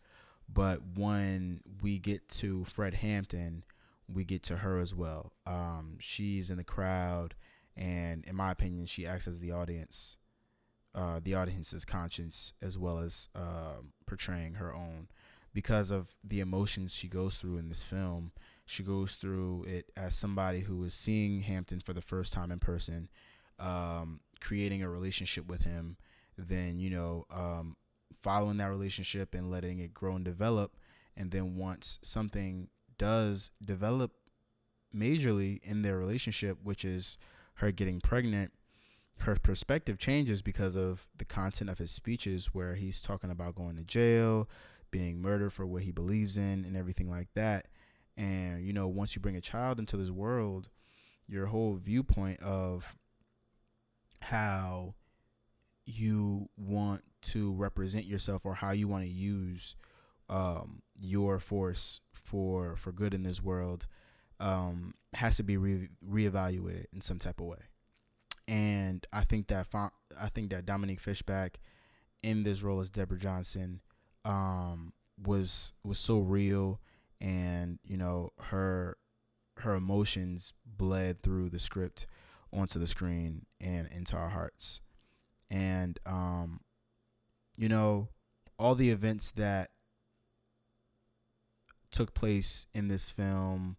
but 0.54 0.82
when 0.96 1.62
we 1.82 1.98
get 2.00 2.28
to 2.30 2.66
Fred 2.66 2.96
Hampton, 2.96 3.64
we 4.08 4.24
get 4.24 4.44
to 4.44 4.58
her 4.58 4.80
as 4.80 4.94
well. 4.94 5.34
Um, 5.46 5.98
she's 6.00 6.50
in 6.50 6.58
the 6.58 6.64
crowd, 6.64 7.36
and 7.76 8.26
in 8.26 8.36
my 8.36 8.52
opinion, 8.52 8.86
she 8.86 9.06
acts 9.06 9.28
as 9.28 9.40
the 9.40 9.52
audience, 9.52 10.18
uh, 10.94 11.20
the 11.24 11.36
audience's 11.36 11.86
conscience, 11.86 12.54
as 12.62 12.78
well 12.78 13.00
as 13.00 13.30
uh, 13.34 13.82
portraying 14.06 14.56
her 14.56 14.74
own. 14.74 15.08
Because 15.54 15.92
of 15.92 16.16
the 16.24 16.40
emotions 16.40 16.96
she 16.96 17.08
goes 17.08 17.38
through 17.38 17.58
in 17.58 17.70
this 17.70 17.84
film, 17.84 18.32
she 18.66 18.84
goes 18.84 19.16
through 19.16 19.66
it 19.68 19.92
as 19.98 20.16
somebody 20.16 20.62
who 20.62 20.84
is 20.84 20.94
seeing 20.94 21.42
Hampton 21.42 21.82
for 21.82 21.94
the 21.94 22.02
first 22.02 22.32
time 22.32 22.52
in 22.52 22.60
person, 22.60 23.10
um, 23.62 24.20
creating 24.40 24.84
a 24.84 24.90
relationship 24.90 25.48
with 25.48 25.64
him, 25.64 25.98
then 26.38 26.80
you 26.80 26.90
know 26.90 27.26
um, 27.30 27.76
following 28.20 28.58
that 28.58 28.70
relationship 28.70 29.34
and 29.34 29.52
letting 29.52 29.80
it 29.80 29.94
grow 29.94 30.16
and 30.16 30.26
develop. 30.26 30.78
And 31.16 31.32
then 31.32 31.56
once 31.56 32.00
something 32.02 32.70
does 32.98 33.52
develop 33.64 34.12
majorly 34.96 35.62
in 35.64 35.82
their 35.82 35.98
relationship, 35.98 36.58
which 36.64 36.86
is 36.86 37.18
her 37.56 37.72
getting 37.72 38.00
pregnant, 38.00 38.52
her 39.20 39.36
perspective 39.36 39.98
changes 39.98 40.42
because 40.42 40.76
of 40.76 41.08
the 41.16 41.26
content 41.26 41.70
of 41.70 41.78
his 41.78 41.92
speeches, 41.92 42.54
where 42.54 42.76
he's 42.76 43.02
talking 43.02 43.30
about 43.30 43.56
going 43.56 43.76
to 43.78 43.84
jail, 43.84 44.50
being 44.90 45.22
murdered 45.22 45.54
for 45.54 45.66
what 45.66 45.84
he 45.84 45.92
believes 45.92 46.38
in, 46.38 46.66
and 46.66 46.76
everything 46.76 47.10
like 47.10 47.30
that. 47.36 47.68
And, 48.18 48.66
you 48.66 48.74
know, 48.74 48.88
once 48.88 49.16
you 49.16 49.22
bring 49.22 49.36
a 49.36 49.42
child 49.42 49.80
into 49.80 49.98
this 49.98 50.12
world, 50.12 50.70
your 51.28 51.48
whole 51.48 51.76
viewpoint 51.76 52.40
of 52.42 52.96
how 54.22 54.96
you 55.86 56.50
want 56.58 57.04
to 57.22 57.54
represent 57.54 58.06
yourself 58.06 58.46
or 58.46 58.56
how 58.56 58.72
you 58.72 58.88
want 58.88 59.04
to 59.04 59.10
use 59.10 59.76
um, 60.30 60.82
your 60.96 61.40
force 61.40 62.00
for 62.12 62.76
for 62.78 62.92
good 62.92 63.14
in 63.14 63.24
this 63.24 63.44
world 63.44 63.88
um, 64.40 64.94
has 65.14 65.38
to 65.38 65.44
be 65.44 65.58
re- 65.58 65.90
reevaluated 66.08 66.86
in 66.94 67.02
some 67.02 67.20
type 67.20 67.40
of 67.40 67.48
way. 67.48 67.58
And 68.48 69.06
I 69.14 69.24
think 69.24 69.48
that 69.48 69.68
I 70.20 70.30
think 70.30 70.52
that 70.52 70.66
Dominique 70.66 71.00
Fishback 71.00 71.60
in 72.24 72.44
this 72.44 72.64
role 72.64 72.80
as 72.80 72.90
Deborah 72.90 73.20
Johnson 73.20 73.82
um, 74.26 74.94
was 75.22 75.74
was 75.84 76.00
so 76.00 76.20
real, 76.20 76.80
and 77.20 77.80
you 77.84 77.98
know 77.98 78.32
her 78.40 78.98
her 79.58 79.76
emotions 79.76 80.54
bled 80.66 81.22
through 81.22 81.50
the 81.50 81.60
script 81.60 82.08
onto 82.54 82.80
the 82.80 82.88
screen 82.88 83.46
and 83.60 83.88
into 83.88 84.16
our 84.16 84.30
hearts. 84.30 84.82
And 85.50 86.00
um, 86.06 86.62
you 87.58 87.70
know, 87.70 88.10
all 88.58 88.76
the 88.76 88.90
events 88.90 89.32
that 89.32 89.72
took 91.92 92.14
place 92.14 92.68
in 92.74 92.88
this 92.88 93.12
film 93.12 93.76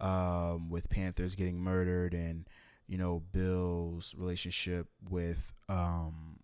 um, 0.00 0.68
with 0.68 0.90
Panthers 0.90 1.34
getting 1.34 1.58
murdered 1.58 2.12
and 2.14 2.48
you 2.86 2.98
know 2.98 3.22
Bill's 3.32 4.14
relationship 4.16 4.88
with 5.08 5.52
um, 5.68 6.40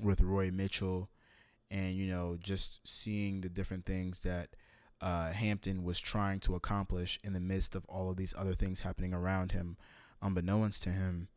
with 0.00 0.20
Roy 0.20 0.50
Mitchell 0.50 1.10
and 1.70 1.94
you 1.94 2.06
know 2.06 2.36
just 2.40 2.86
seeing 2.86 3.40
the 3.40 3.48
different 3.48 3.86
things 3.86 4.20
that 4.20 4.50
uh, 5.00 5.32
Hampton 5.32 5.82
was 5.82 5.98
trying 5.98 6.40
to 6.40 6.54
accomplish 6.54 7.18
in 7.24 7.32
the 7.32 7.40
midst 7.40 7.74
of 7.74 7.86
all 7.86 8.10
of 8.10 8.16
these 8.16 8.34
other 8.36 8.54
things 8.54 8.80
happening 8.80 9.14
around 9.14 9.52
him 9.52 9.76
unbeknownst 10.22 10.82
to 10.82 10.90
him 10.90 11.28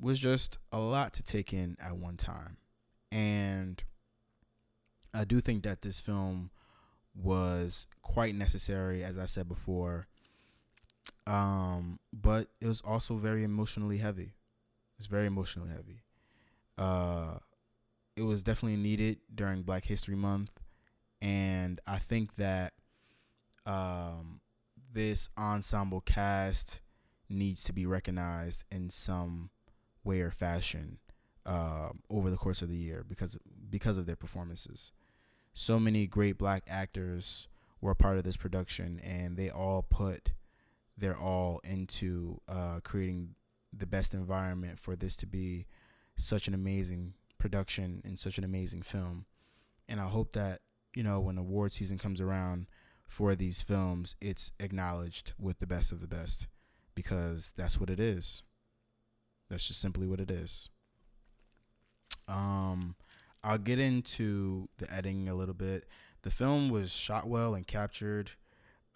was 0.00 0.18
just 0.18 0.58
a 0.70 0.78
lot 0.78 1.12
to 1.14 1.22
take 1.22 1.52
in 1.52 1.76
at 1.80 1.96
one 1.96 2.16
time 2.16 2.58
and 3.10 3.82
I 5.14 5.24
do 5.24 5.40
think 5.40 5.62
that 5.64 5.82
this 5.82 6.00
film 6.00 6.50
was 7.14 7.86
quite 8.02 8.34
necessary, 8.34 9.02
as 9.02 9.18
I 9.18 9.26
said 9.26 9.48
before. 9.48 10.06
Um, 11.26 11.98
but 12.12 12.48
it 12.60 12.66
was 12.66 12.80
also 12.82 13.16
very 13.16 13.44
emotionally 13.44 13.98
heavy. 13.98 14.34
It's 14.98 15.06
very 15.06 15.26
emotionally 15.26 15.70
heavy. 15.70 16.02
Uh, 16.76 17.38
it 18.16 18.22
was 18.22 18.42
definitely 18.42 18.76
needed 18.78 19.18
during 19.34 19.62
Black 19.62 19.84
History 19.84 20.16
Month, 20.16 20.50
and 21.20 21.80
I 21.86 21.98
think 21.98 22.36
that 22.36 22.74
um, 23.64 24.40
this 24.92 25.28
ensemble 25.38 26.00
cast 26.00 26.80
needs 27.28 27.62
to 27.64 27.72
be 27.72 27.86
recognized 27.86 28.64
in 28.70 28.90
some 28.90 29.50
way 30.04 30.20
or 30.20 30.30
fashion 30.30 30.98
uh, 31.44 31.90
over 32.10 32.30
the 32.30 32.36
course 32.36 32.62
of 32.62 32.68
the 32.68 32.76
year 32.76 33.04
because 33.08 33.38
because 33.68 33.96
of 33.96 34.06
their 34.06 34.16
performances. 34.16 34.92
So 35.54 35.80
many 35.80 36.06
great 36.06 36.38
black 36.38 36.62
actors 36.68 37.48
were 37.80 37.94
part 37.94 38.18
of 38.18 38.24
this 38.24 38.36
production, 38.36 39.00
and 39.02 39.36
they 39.36 39.50
all 39.50 39.82
put 39.82 40.32
their 40.96 41.16
all 41.16 41.60
into 41.64 42.40
uh, 42.48 42.80
creating 42.82 43.34
the 43.72 43.86
best 43.86 44.14
environment 44.14 44.78
for 44.78 44.96
this 44.96 45.16
to 45.16 45.26
be 45.26 45.66
such 46.16 46.48
an 46.48 46.54
amazing 46.54 47.14
production 47.38 48.02
and 48.04 48.18
such 48.18 48.38
an 48.38 48.44
amazing 48.44 48.82
film. 48.82 49.26
And 49.88 50.00
I 50.00 50.08
hope 50.08 50.32
that 50.32 50.60
you 50.94 51.02
know 51.02 51.20
when 51.20 51.38
award 51.38 51.72
season 51.72 51.98
comes 51.98 52.20
around, 52.20 52.66
for 53.08 53.34
these 53.34 53.62
films, 53.62 54.14
it's 54.20 54.52
acknowledged 54.60 55.32
with 55.38 55.58
the 55.58 55.66
best 55.66 55.92
of 55.92 56.00
the 56.00 56.06
best 56.06 56.46
because 56.98 57.52
that's 57.56 57.78
what 57.78 57.90
it 57.90 58.00
is. 58.00 58.42
That's 59.48 59.68
just 59.68 59.80
simply 59.80 60.08
what 60.08 60.18
it 60.18 60.32
is. 60.32 60.68
Um, 62.26 62.96
I'll 63.44 63.56
get 63.56 63.78
into 63.78 64.68
the 64.78 64.92
editing 64.92 65.28
a 65.28 65.34
little 65.36 65.54
bit. 65.54 65.86
The 66.22 66.32
film 66.32 66.70
was 66.70 66.90
shot 66.90 67.28
well 67.28 67.54
and 67.54 67.64
captured, 67.64 68.32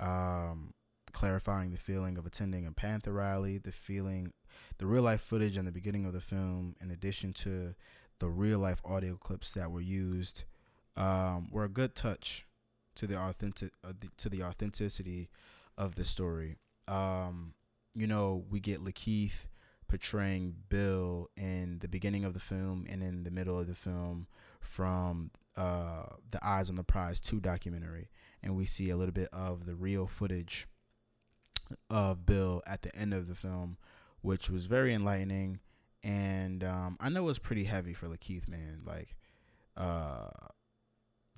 um, 0.01 0.75
clarifying 1.13 1.71
the 1.71 1.79
feeling 1.79 2.19
of 2.19 2.27
attending 2.27 2.67
a 2.67 2.73
Panther 2.73 3.13
rally, 3.13 3.57
the 3.57 3.71
feeling, 3.71 4.33
the 4.79 4.87
real 4.87 5.05
life 5.05 5.21
footage 5.21 5.57
in 5.57 5.65
the 5.65 5.71
beginning 5.71 6.05
of 6.05 6.13
the 6.13 6.21
film, 6.21 6.75
in 6.81 6.91
addition 6.91 7.33
to 7.35 7.77
the 8.19 8.29
real 8.29 8.59
life 8.59 8.81
audio 8.85 9.15
clips 9.15 9.53
that 9.53 9.71
were 9.71 9.81
used, 9.81 10.43
um, 10.97 11.47
were 11.53 11.63
a 11.63 11.69
good 11.69 11.95
touch 11.95 12.47
to 12.97 13.07
the 13.07 13.17
authentic 13.17 13.71
uh, 13.85 13.93
the, 14.01 14.09
to 14.17 14.29
the 14.29 14.43
authenticity 14.43 15.29
of 15.79 15.95
the 15.95 16.05
story. 16.05 16.57
Um, 16.89 17.55
you 17.95 18.07
know, 18.07 18.45
we 18.51 18.61
get 18.61 18.85
Lakeith 18.85 19.47
portraying 19.89 20.55
Bill 20.69 21.29
in 21.37 21.79
the 21.81 21.89
beginning 21.89 22.25
of 22.25 22.35
the 22.35 22.41
film 22.41 22.87
and 22.89 23.03
in 23.03 23.25
the 23.25 23.31
middle 23.31 23.59
of 23.59 23.67
the 23.67 23.75
film 23.75 24.27
from 24.61 25.31
uh, 25.57 26.05
the 26.31 26.45
Eyes 26.45 26.71
on 26.71 26.77
the 26.77 26.85
Prize 26.85 27.21
2 27.21 27.41
documentary. 27.41 28.09
And 28.43 28.57
we 28.57 28.65
see 28.65 28.91
a 28.91 28.97
little 28.97 29.13
bit 29.13 29.29
of 29.33 29.67
the 29.67 29.75
real 29.75 30.07
footage 30.07 30.67
of 31.91 32.25
Bill 32.27 32.63
at 32.67 32.83
the 32.83 32.95
end 32.97 33.13
of 33.13 33.29
the 33.29 33.35
film, 33.35 33.77
which 34.23 34.49
was 34.49 34.67
very 34.67 34.95
enlightening. 34.95 35.61
And 36.03 36.65
um, 36.65 36.97
I 36.99 37.09
know 37.09 37.21
it 37.21 37.27
was 37.27 37.39
pretty 37.39 37.65
heavy 37.65 37.93
for 37.93 38.09
Lakeith, 38.09 38.49
man. 38.49 38.81
Like, 38.85 39.17
uh, 39.77 40.29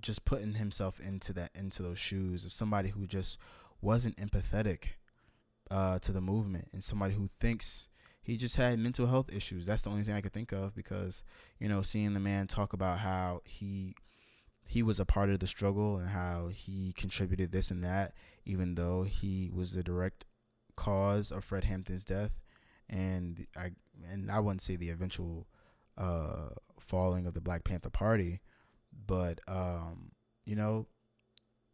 just 0.01 0.25
putting 0.25 0.55
himself 0.55 1.01
into 1.01 1.33
that 1.33 1.51
into 1.55 1.83
those 1.83 1.99
shoes 1.99 2.45
of 2.45 2.53
somebody 2.53 2.91
who 2.91 3.07
just 3.07 3.39
wasn't 3.81 4.17
empathetic 4.17 4.91
uh, 5.71 5.99
to 6.01 6.13
the 6.13 6.21
movement 6.21 6.69
and 6.73 6.83
somebody 6.83 7.15
who 7.15 7.29
thinks 7.41 7.89
he 8.23 8.37
just 8.37 8.57
had 8.57 8.79
mental 8.79 9.07
health 9.07 9.31
issues. 9.33 9.67
That's 9.67 9.83
the 9.83 9.91
only 9.91 10.03
thing 10.03 10.15
I 10.15 10.21
could 10.21 10.33
think 10.33 10.53
of 10.53 10.75
because 10.75 11.23
you 11.59 11.69
know 11.69 11.83
seeing 11.83 12.15
the 12.15 12.21
man 12.21 12.47
talk 12.47 12.73
about 12.73 13.01
how 13.01 13.43
he 13.45 13.95
he 14.67 14.83
was 14.83 14.99
a 14.99 15.05
part 15.05 15.31
of 15.31 15.41
the 15.41 15.47
struggle 15.47 15.99
and 15.99 16.09
how 16.09 16.49
he 16.49 16.93
contributed 16.97 17.53
this 17.53 17.71
and 17.71 17.85
that, 17.85 18.15
even 18.45 18.75
though 18.75 19.03
he 19.03 19.51
was 19.53 19.73
the 19.73 19.83
direct 19.83 20.25
cause 20.77 21.31
of 21.31 21.45
Fred 21.45 21.65
Hampton's 21.65 22.05
death, 22.05 22.41
and 22.89 23.47
I 23.57 23.73
and 24.11 24.31
I 24.31 24.41
wouldn't 24.41 24.63
say 24.63 24.77
the 24.77 24.91
eventual 24.91 25.47
uh, 25.97 26.51
falling 26.81 27.27
of 27.27 27.35
the 27.35 27.41
Black 27.41 27.65
Panther 27.65 27.91
Party, 27.91 28.41
but 29.07 29.41
um, 29.47 30.13
you 30.45 30.57
know, 30.57 30.87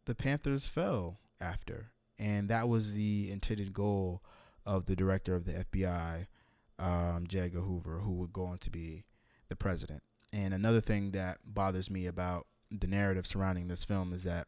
the 0.05 0.15
Panthers 0.15 0.67
fell 0.67 1.19
after, 1.39 1.91
and 2.21 2.49
that 2.49 2.69
was 2.69 2.93
the 2.93 3.31
intended 3.31 3.73
goal 3.73 4.21
of 4.63 4.85
the 4.85 4.95
director 4.95 5.33
of 5.33 5.45
the 5.45 5.65
FBI 5.65 6.27
um, 6.77 7.25
J. 7.27 7.39
Edgar 7.39 7.61
Hoover, 7.61 7.97
who 7.99 8.13
would 8.13 8.31
go 8.31 8.45
on 8.45 8.59
to 8.59 8.69
be 8.69 9.05
the 9.49 9.55
president. 9.55 10.03
And 10.31 10.53
another 10.53 10.81
thing 10.81 11.11
that 11.11 11.39
bothers 11.43 11.89
me 11.89 12.05
about 12.05 12.45
the 12.69 12.85
narrative 12.85 13.25
surrounding 13.25 13.67
this 13.67 13.83
film 13.83 14.13
is 14.13 14.21
that 14.23 14.47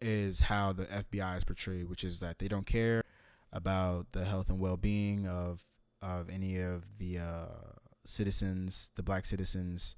is 0.00 0.40
how 0.40 0.72
the 0.72 0.86
FBI 0.86 1.36
is 1.36 1.44
portrayed, 1.44 1.88
which 1.88 2.04
is 2.04 2.20
that 2.20 2.38
they 2.38 2.48
don't 2.48 2.66
care 2.66 3.04
about 3.52 4.06
the 4.12 4.24
health 4.24 4.48
and 4.48 4.58
well-being 4.58 5.28
of 5.28 5.66
of 6.00 6.28
any 6.28 6.58
of 6.58 6.98
the 6.98 7.18
uh, 7.18 7.76
citizens, 8.04 8.90
the 8.96 9.02
black 9.02 9.24
citizens, 9.24 9.94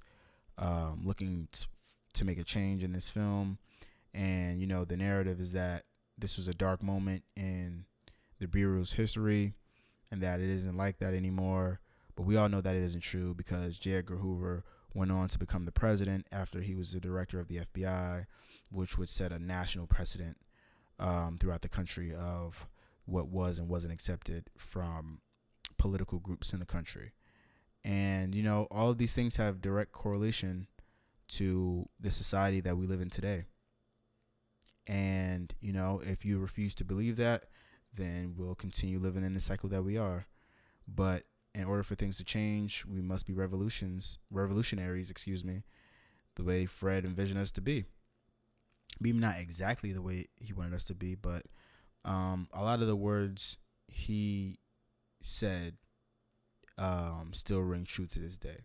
um, 0.57 1.01
looking 1.03 1.47
t- 1.51 1.65
to 2.13 2.25
make 2.25 2.37
a 2.37 2.43
change 2.43 2.83
in 2.83 2.91
this 2.91 3.09
film. 3.09 3.57
And 4.15 4.61
you 4.61 4.65
know, 4.65 4.85
the 4.85 4.97
narrative 4.97 5.41
is 5.41 5.51
that 5.51 5.83
this 6.17 6.37
was 6.37 6.47
a 6.47 6.53
dark 6.53 6.81
moment 6.81 7.23
in 7.35 7.85
the 8.39 8.47
bureau's 8.47 8.93
history 8.93 9.53
and 10.09 10.21
that 10.23 10.39
it 10.39 10.49
isn't 10.49 10.77
like 10.77 10.99
that 10.99 11.13
anymore. 11.13 11.81
But 12.15 12.23
we 12.23 12.37
all 12.37 12.47
know 12.47 12.61
that 12.61 12.75
it 12.75 12.83
isn't 12.83 13.01
true 13.01 13.33
because 13.33 13.77
J. 13.77 13.95
Edgar 13.95 14.17
Hoover 14.17 14.63
went 14.93 15.11
on 15.11 15.27
to 15.27 15.37
become 15.37 15.63
the 15.63 15.71
president 15.73 16.25
after 16.31 16.61
he 16.61 16.73
was 16.73 16.93
the 16.93 17.01
director 17.01 17.41
of 17.41 17.49
the 17.49 17.57
FBI, 17.57 18.25
which 18.71 18.97
would 18.97 19.09
set 19.09 19.33
a 19.33 19.39
national 19.39 19.85
precedent 19.85 20.37
um, 20.97 21.37
throughout 21.37 21.61
the 21.61 21.67
country 21.67 22.15
of 22.15 22.67
what 23.05 23.27
was 23.27 23.59
and 23.59 23.67
wasn't 23.67 23.93
accepted 23.93 24.49
from 24.57 25.19
political 25.77 26.19
groups 26.19 26.53
in 26.53 26.59
the 26.59 26.65
country. 26.65 27.11
And, 27.83 28.33
you 28.33 28.41
know, 28.41 28.67
all 28.71 28.89
of 28.89 28.97
these 28.97 29.13
things 29.13 29.35
have 29.35 29.61
direct 29.61 29.91
correlation 29.91 30.67
to 31.27 31.89
the 31.99 32.09
society 32.09 32.61
that 32.61 32.77
we 32.77 32.87
live 32.87 33.01
in 33.01 33.09
today. 33.09 33.43
And, 34.87 35.53
you 35.61 35.73
know, 35.73 36.01
if 36.05 36.25
you 36.25 36.39
refuse 36.39 36.75
to 36.75 36.83
believe 36.83 37.17
that, 37.17 37.45
then 37.93 38.35
we'll 38.37 38.55
continue 38.55 38.99
living 38.99 39.23
in 39.23 39.33
the 39.33 39.41
cycle 39.41 39.69
that 39.69 39.83
we 39.83 39.97
are. 39.97 40.27
But 40.87 41.23
in 41.53 41.63
order 41.63 41.83
for 41.83 41.95
things 41.95 42.17
to 42.17 42.23
change, 42.23 42.85
we 42.85 43.01
must 43.01 43.25
be 43.25 43.33
revolutions, 43.33 44.19
revolutionaries, 44.29 45.09
excuse 45.09 45.43
me, 45.43 45.63
the 46.35 46.43
way 46.43 46.65
Fred 46.65 47.05
envisioned 47.05 47.39
us 47.39 47.51
to 47.51 47.61
be. 47.61 47.85
Maybe 48.99 49.19
not 49.19 49.39
exactly 49.39 49.91
the 49.91 50.01
way 50.01 50.27
he 50.35 50.53
wanted 50.53 50.73
us 50.73 50.83
to 50.85 50.95
be, 50.95 51.15
but 51.15 51.43
um, 52.03 52.47
a 52.53 52.63
lot 52.63 52.81
of 52.81 52.87
the 52.87 52.95
words 52.95 53.57
he 53.87 54.59
said 55.21 55.75
um, 56.77 57.31
still 57.33 57.61
ring 57.61 57.85
true 57.85 58.05
to 58.07 58.19
this 58.19 58.37
day. 58.37 58.59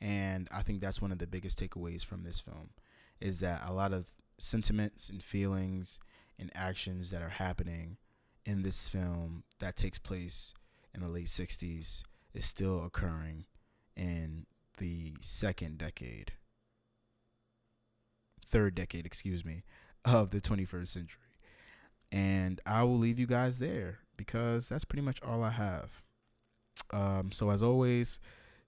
And 0.00 0.48
I 0.50 0.62
think 0.62 0.80
that's 0.80 1.02
one 1.02 1.12
of 1.12 1.18
the 1.18 1.26
biggest 1.26 1.60
takeaways 1.60 2.04
from 2.04 2.22
this 2.22 2.40
film 2.40 2.70
is 3.20 3.40
that 3.40 3.62
a 3.66 3.72
lot 3.72 3.92
of 3.92 4.06
sentiments 4.40 5.08
and 5.08 5.22
feelings 5.22 6.00
and 6.38 6.50
actions 6.54 7.10
that 7.10 7.22
are 7.22 7.28
happening 7.30 7.98
in 8.44 8.62
this 8.62 8.88
film 8.88 9.44
that 9.58 9.76
takes 9.76 9.98
place 9.98 10.54
in 10.94 11.00
the 11.00 11.08
late 11.08 11.26
60s 11.26 12.02
is 12.34 12.46
still 12.46 12.84
occurring 12.84 13.44
in 13.96 14.46
the 14.78 15.14
second 15.20 15.78
decade, 15.78 16.32
third 18.46 18.74
decade, 18.74 19.04
excuse 19.04 19.44
me, 19.44 19.62
of 20.04 20.30
the 20.30 20.40
21st 20.40 20.88
century. 20.88 21.20
And 22.10 22.60
I 22.66 22.82
will 22.82 22.98
leave 22.98 23.18
you 23.18 23.26
guys 23.26 23.58
there 23.58 23.98
because 24.16 24.68
that's 24.68 24.84
pretty 24.84 25.02
much 25.02 25.22
all 25.22 25.44
I 25.44 25.50
have. 25.50 26.02
Um, 26.92 27.30
so, 27.30 27.50
as 27.50 27.62
always, 27.62 28.18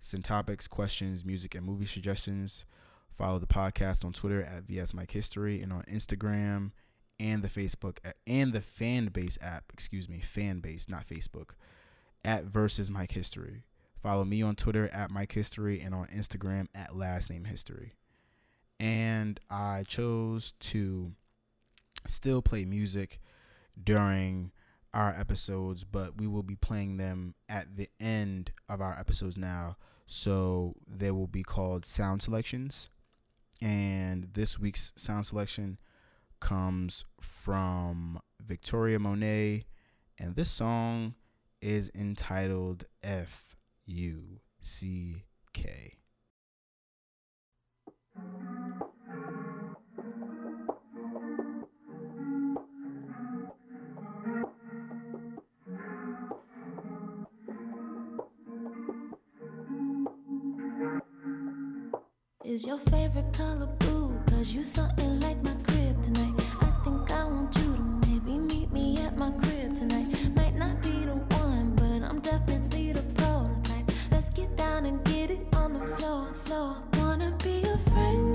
send 0.00 0.24
topics, 0.24 0.68
questions, 0.68 1.24
music, 1.24 1.54
and 1.54 1.66
movie 1.66 1.86
suggestions. 1.86 2.64
Follow 3.14 3.38
the 3.38 3.46
podcast 3.46 4.04
on 4.04 4.12
Twitter 4.12 4.42
at 4.42 4.64
VS 4.64 4.94
Mike 4.94 5.12
History 5.12 5.60
and 5.60 5.72
on 5.72 5.82
Instagram 5.82 6.72
and 7.20 7.42
the 7.42 7.48
Facebook 7.48 7.98
and 8.26 8.52
the 8.52 8.62
fan 8.62 9.06
base 9.06 9.38
app, 9.40 9.64
excuse 9.72 10.08
me, 10.08 10.20
fan 10.20 10.60
base, 10.60 10.88
not 10.88 11.06
Facebook, 11.06 11.50
at 12.24 12.44
versus 12.44 12.90
Mike 12.90 13.12
History. 13.12 13.64
Follow 14.02 14.24
me 14.24 14.42
on 14.42 14.56
Twitter 14.56 14.88
at 14.92 15.10
Mike 15.10 15.32
History 15.32 15.80
and 15.80 15.94
on 15.94 16.06
Instagram 16.08 16.66
at 16.74 16.96
last 16.96 17.30
name 17.30 17.44
history. 17.44 17.94
And 18.80 19.38
I 19.48 19.84
chose 19.86 20.54
to 20.58 21.12
still 22.08 22.42
play 22.42 22.64
music 22.64 23.20
during 23.80 24.50
our 24.92 25.14
episodes, 25.16 25.84
but 25.84 26.18
we 26.18 26.26
will 26.26 26.42
be 26.42 26.56
playing 26.56 26.96
them 26.96 27.34
at 27.48 27.76
the 27.76 27.88
end 28.00 28.52
of 28.68 28.80
our 28.80 28.98
episodes 28.98 29.36
now. 29.36 29.76
So 30.06 30.74
they 30.88 31.10
will 31.12 31.28
be 31.28 31.42
called 31.42 31.86
sound 31.86 32.22
selections. 32.22 32.90
And 33.60 34.28
this 34.34 34.58
week's 34.58 34.92
sound 34.96 35.26
selection 35.26 35.78
comes 36.40 37.04
from 37.20 38.20
Victoria 38.40 38.98
Monet, 38.98 39.64
and 40.18 40.34
this 40.34 40.50
song 40.50 41.14
is 41.60 41.90
entitled 41.94 42.84
F 43.02 43.54
U 43.86 44.40
C 44.60 45.24
K. 45.52 46.01
Is 62.52 62.66
your 62.66 62.76
favorite 62.76 63.32
color 63.32 63.64
blue? 63.78 64.14
Cause 64.26 64.52
you 64.52 64.62
something 64.62 65.18
like 65.20 65.42
my 65.42 65.54
crib 65.66 66.02
tonight. 66.02 66.34
I 66.60 66.66
think 66.84 67.10
I 67.10 67.24
want 67.24 67.56
you 67.56 67.76
to 67.76 67.82
maybe 68.06 68.38
meet 68.38 68.70
me 68.70 68.98
at 68.98 69.16
my 69.16 69.30
crib 69.30 69.74
tonight. 69.74 70.06
Might 70.36 70.54
not 70.54 70.82
be 70.82 70.90
the 70.90 71.14
one, 71.40 71.74
but 71.74 72.06
I'm 72.06 72.20
definitely 72.20 72.92
the 72.92 73.00
prototype. 73.14 73.90
Let's 74.10 74.28
get 74.28 74.54
down 74.58 74.84
and 74.84 75.02
get 75.02 75.30
it 75.30 75.46
on 75.56 75.72
the 75.78 75.96
floor, 75.96 76.34
floor. 76.44 76.76
Wanna 76.98 77.34
be 77.42 77.62
a 77.62 77.78
friend 77.88 78.31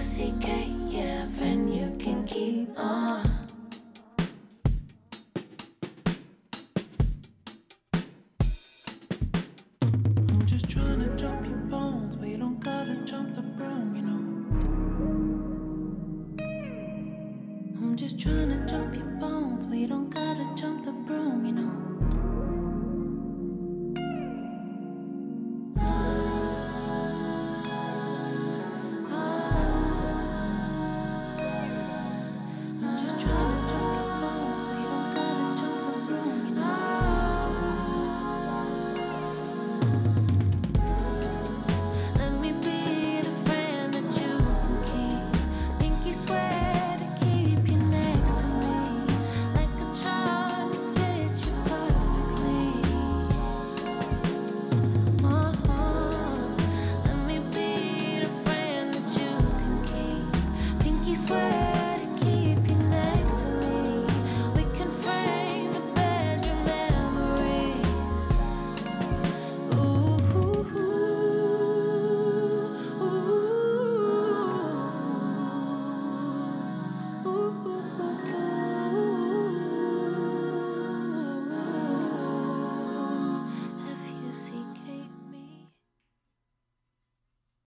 C 0.00 0.32
K, 0.40 0.66
yeah, 0.88 1.26
friend, 1.36 1.74
you 1.74 1.94
can 1.98 2.24
keep 2.24 2.70
on. 2.78 3.09